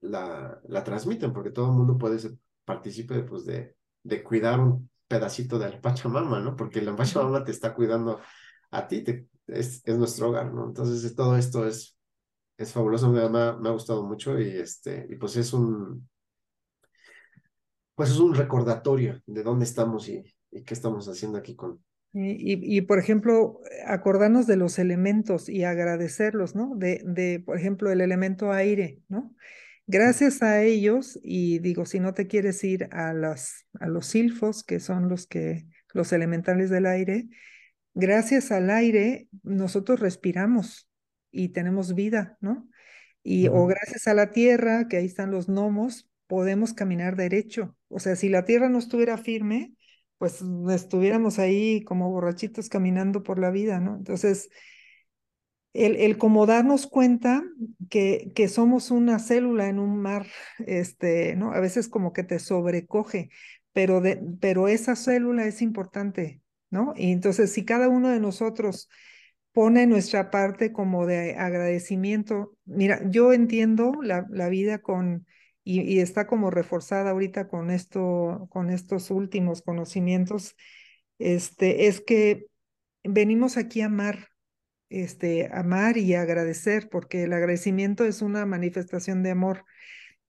[0.00, 2.32] la, la transmiten, porque todo el mundo puede ser
[2.64, 6.56] partícipe pues, de, de cuidar un pedacito de la Pachamama, ¿no?
[6.56, 8.20] Porque la Pachamama te está cuidando
[8.72, 10.66] a ti, te, es, es nuestro hogar, ¿no?
[10.66, 11.98] Entonces todo esto es,
[12.60, 16.08] es fabuloso, me, me, me ha gustado mucho y, este, y pues es un,
[17.94, 21.82] pues es un recordatorio de dónde estamos y, y qué estamos haciendo aquí con...
[22.12, 26.74] Y, y, por ejemplo, acordarnos de los elementos y agradecerlos, ¿no?
[26.74, 29.32] De, de, por ejemplo, el elemento aire, ¿no?
[29.86, 34.64] Gracias a ellos, y digo, si no te quieres ir a, las, a los silfos,
[34.64, 37.28] que son los que, los elementales del aire,
[37.94, 40.89] gracias al aire nosotros respiramos
[41.30, 42.68] y tenemos vida, ¿no?
[43.22, 47.76] Y o gracias a la tierra, que ahí están los gnomos, podemos caminar derecho.
[47.88, 49.74] O sea, si la tierra no estuviera firme,
[50.18, 53.96] pues estuviéramos ahí como borrachitos caminando por la vida, ¿no?
[53.96, 54.50] Entonces,
[55.72, 57.44] el, el como darnos cuenta
[57.90, 60.26] que, que somos una célula en un mar,
[60.66, 61.52] este, ¿no?
[61.52, 63.30] A veces como que te sobrecoge,
[63.72, 66.94] pero, de, pero esa célula es importante, ¿no?
[66.96, 68.88] Y entonces, si cada uno de nosotros
[69.52, 75.26] pone nuestra parte como de agradecimiento, mira, yo entiendo la, la vida con,
[75.64, 80.56] y, está como reforzada ahorita con esto, con estos últimos conocimientos,
[81.18, 82.46] este, es que
[83.04, 84.28] venimos aquí a amar,
[84.88, 89.64] este, amar y agradecer, porque el agradecimiento es una manifestación de amor.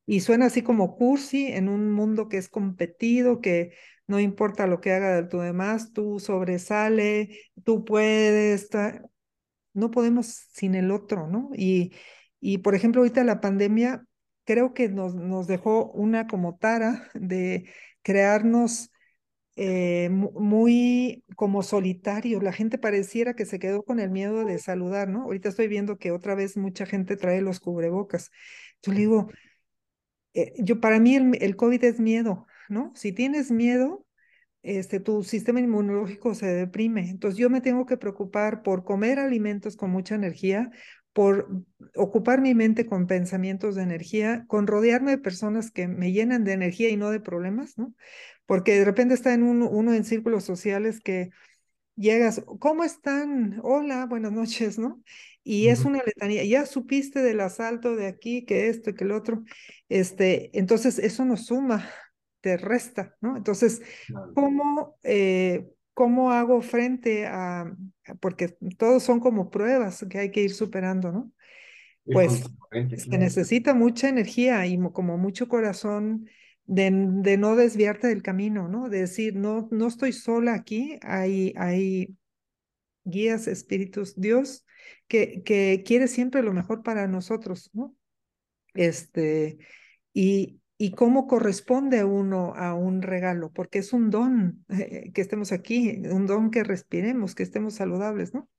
[0.05, 3.73] Y suena así como cursi en un mundo que es competido, que
[4.07, 8.69] no importa lo que haga de tu demás, tú sobresale, tú puedes,
[9.73, 11.49] no podemos sin el otro, ¿no?
[11.55, 11.93] Y,
[12.39, 14.05] y por ejemplo, ahorita la pandemia
[14.45, 17.69] creo que nos, nos dejó una como tara de
[18.01, 18.91] crearnos
[19.55, 22.43] eh, muy como solitarios.
[22.43, 25.23] La gente pareciera que se quedó con el miedo de saludar, ¿no?
[25.23, 28.31] Ahorita estoy viendo que otra vez mucha gente trae los cubrebocas.
[28.81, 29.29] Yo le digo,
[30.33, 32.91] eh, yo para mí el, el COVID es miedo, ¿no?
[32.95, 34.05] Si tienes miedo,
[34.63, 37.09] este, tu sistema inmunológico se deprime.
[37.09, 40.71] Entonces yo me tengo que preocupar por comer alimentos con mucha energía,
[41.13, 41.49] por
[41.95, 46.53] ocupar mi mente con pensamientos de energía, con rodearme de personas que me llenan de
[46.53, 47.93] energía y no de problemas, ¿no?
[48.45, 51.29] Porque de repente está en un, uno en círculos sociales que
[51.95, 53.59] llegas, ¿cómo están?
[53.63, 55.01] Hola, buenas noches, ¿no?
[55.43, 59.43] Y es una letanía, ya supiste del asalto de aquí, que esto, que el otro,
[59.89, 61.89] este, entonces eso nos suma,
[62.41, 63.37] te resta, ¿no?
[63.37, 63.81] Entonces,
[64.33, 67.73] ¿cómo, eh, ¿cómo hago frente a,
[68.19, 71.31] porque todos son como pruebas que hay que ir superando, ¿no?
[72.03, 72.43] Pues
[72.97, 76.27] se necesita mucha energía y como mucho corazón
[76.65, 78.89] de, de, no desviarte del camino, ¿no?
[78.89, 82.15] De decir, no, no estoy sola aquí, hay, hay
[83.03, 84.65] guías, espíritus, Dios,
[85.07, 87.95] que, que quiere siempre lo mejor para nosotros, ¿no?
[88.73, 89.59] Este,
[90.13, 95.51] y, y cómo corresponde uno a un regalo, porque es un don eh, que estemos
[95.51, 98.49] aquí, un don que respiremos, que estemos saludables, ¿no?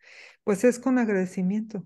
[0.45, 1.85] Pues es con agradecimiento.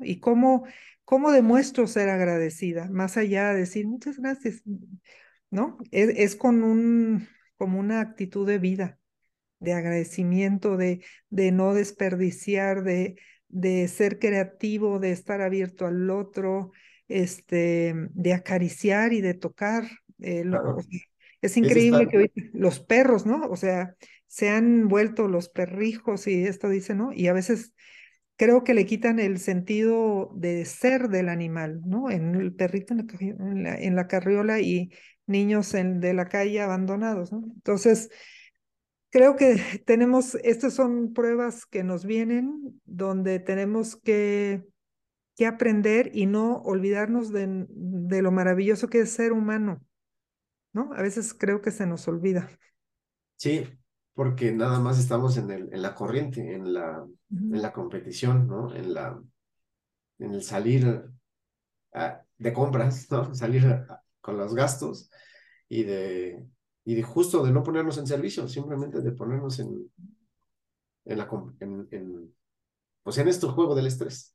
[0.00, 0.64] Y cómo,
[1.04, 4.62] cómo demuestro ser agradecida, más allá de decir muchas gracias,
[5.50, 5.76] ¿no?
[5.90, 7.28] Es, es con un,
[7.58, 8.98] como una actitud de vida,
[9.58, 13.16] de agradecimiento, de, de no desperdiciar, de,
[13.48, 16.72] de ser creativo, de estar abierto al otro,
[17.08, 19.84] este, de acariciar y de tocar.
[20.20, 20.78] Eh, lo,
[21.40, 23.46] es increíble que hoy los perros, ¿no?
[23.48, 23.94] O sea,
[24.26, 27.12] se han vuelto los perrijos y esto dice, ¿no?
[27.12, 27.74] Y a veces
[28.36, 32.10] creo que le quitan el sentido de ser del animal, ¿no?
[32.10, 34.90] En el perrito en la, en la, en la carriola y
[35.26, 37.42] niños en, de la calle abandonados, ¿no?
[37.54, 38.10] Entonces,
[39.10, 44.64] creo que tenemos, estas son pruebas que nos vienen donde tenemos que
[45.36, 49.82] que aprender y no olvidarnos de, de, lo maravilloso que es ser humano,
[50.72, 50.92] ¿no?
[50.94, 52.48] A veces creo que se nos olvida.
[53.36, 53.66] Sí,
[54.14, 57.54] porque nada más estamos en, el, en la corriente, en la, uh -huh.
[57.56, 58.74] en la competición, ¿no?
[58.74, 59.20] En, la,
[60.18, 61.04] en el salir
[61.92, 63.34] a, de compras, ¿no?
[63.34, 65.10] Salir a, con los gastos
[65.68, 66.46] y de,
[66.84, 69.90] y de justo de no ponernos en servicio, simplemente de ponernos en,
[71.06, 71.28] en la,
[71.60, 72.34] en, en,
[73.02, 74.33] pues en este juego del estrés.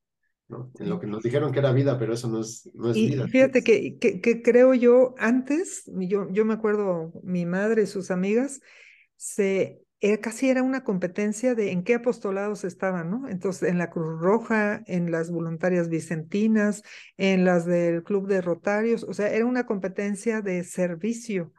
[0.49, 0.71] ¿No?
[0.79, 3.07] En lo que nos dijeron que era vida, pero eso no es, no es y
[3.09, 3.27] vida.
[3.27, 8.11] Fíjate que, que, que, creo yo, antes, yo, yo me acuerdo, mi madre y sus
[8.11, 8.59] amigas
[9.15, 13.27] se, eh, casi era una competencia de en qué apostolados estaban, ¿no?
[13.27, 16.83] Entonces, en la Cruz Roja, en las voluntarias vicentinas,
[17.17, 21.53] en las del Club de Rotarios, o sea, era una competencia de servicio.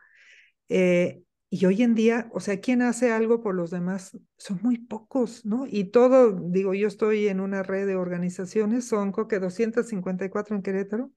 [0.69, 1.23] Eh,
[1.53, 4.17] y hoy en día, o sea, ¿quién hace algo por los demás?
[4.39, 5.67] Son muy pocos, ¿no?
[5.67, 10.63] Y todo, digo, yo estoy en una red de organizaciones, son creo que 254 en
[10.63, 11.11] Querétaro,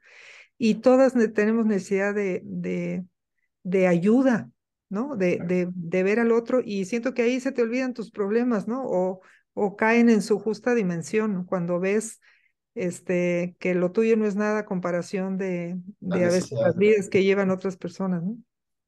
[0.58, 3.06] y todas tenemos necesidad de, de,
[3.62, 4.50] de ayuda,
[4.90, 5.16] ¿no?
[5.16, 8.68] De, de, de, ver al otro y siento que ahí se te olvidan tus problemas,
[8.68, 8.84] ¿no?
[8.86, 9.22] O,
[9.54, 12.20] o caen en su justa dimensión cuando ves
[12.74, 17.08] este, que lo tuyo no es nada a comparación de, de a veces las vidas
[17.08, 18.36] que llevan otras personas, ¿no?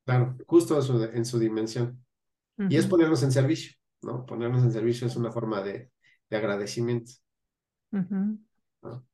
[0.06, 2.04] Claro, justo en su, en su dimensión.
[2.58, 2.72] Uh -huh.
[2.72, 4.26] Y es ponernos en servicio, ¿no?
[4.26, 5.92] Ponernos en servicio es una forma de,
[6.30, 7.12] de agradecimiento.
[7.92, 8.40] Uh -huh.
[8.84, 9.08] ¿no?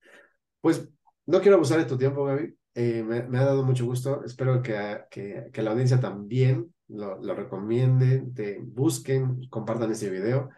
[0.61, 0.87] Pues
[1.25, 2.55] no quiero abusar de tu tiempo, Gaby.
[2.73, 4.23] Eh, me, me, ha dado mucho gusto.
[4.23, 10.49] Espero que, que, que la audiencia también lo, lo recomiende, te busquen, compartan este video.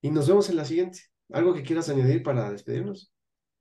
[0.00, 1.00] Y nos vemos en la siguiente.
[1.32, 3.12] ¿Algo que quieras añadir para despedirnos?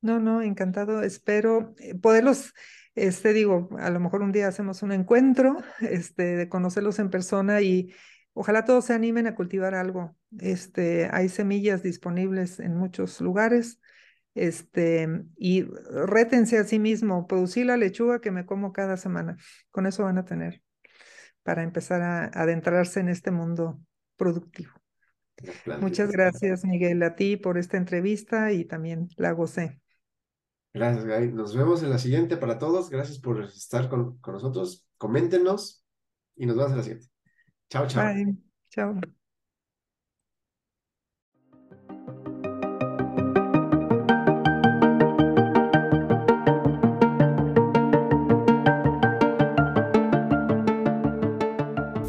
[0.02, 1.02] No, no, encantado.
[1.02, 2.54] Espero eh, poderlos,
[2.96, 7.62] este, digo, a lo mejor un día hacemos un encuentro, este, de conocerlos en persona
[7.62, 7.94] y
[8.34, 10.16] ojalá todos se animen a cultivar algo.
[10.40, 13.80] Este, hay semillas disponibles en muchos lugares.
[14.36, 19.38] Este, y rétense a sí mismo, producir la lechuga que me como cada semana.
[19.70, 20.64] Con eso van a tener
[21.44, 23.80] para empezar a, a adentrarse en este mundo
[24.18, 24.72] productivo.
[25.82, 29.83] Muchas gracias, Miguel, a ti por esta entrevista y también la gocé.
[30.74, 31.32] Gracias, Gaby.
[31.32, 32.90] Nos vemos en la siguiente para todos.
[32.90, 34.88] Gracias por estar con, con nosotros.
[34.98, 35.86] Coméntenos
[36.36, 37.08] y nos vemos en la siguiente.
[37.70, 38.04] Chao, chao.
[38.04, 38.38] Bye.
[38.70, 39.00] Chao.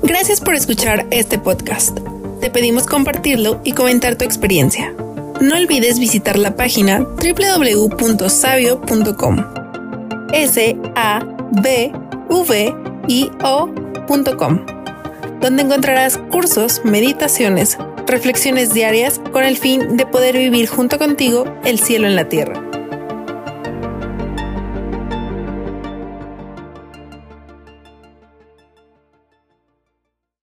[0.03, 1.99] Gracias por escuchar este podcast.
[2.41, 4.95] Te pedimos compartirlo y comentar tu experiencia.
[5.45, 9.45] No olvides visitar la página www.sabio.com.
[10.33, 11.93] S A B
[13.09, 13.31] I
[15.43, 17.77] donde encontrarás cursos, meditaciones,
[18.07, 22.74] reflexiones diarias con el fin de poder vivir junto contigo el cielo en la tierra.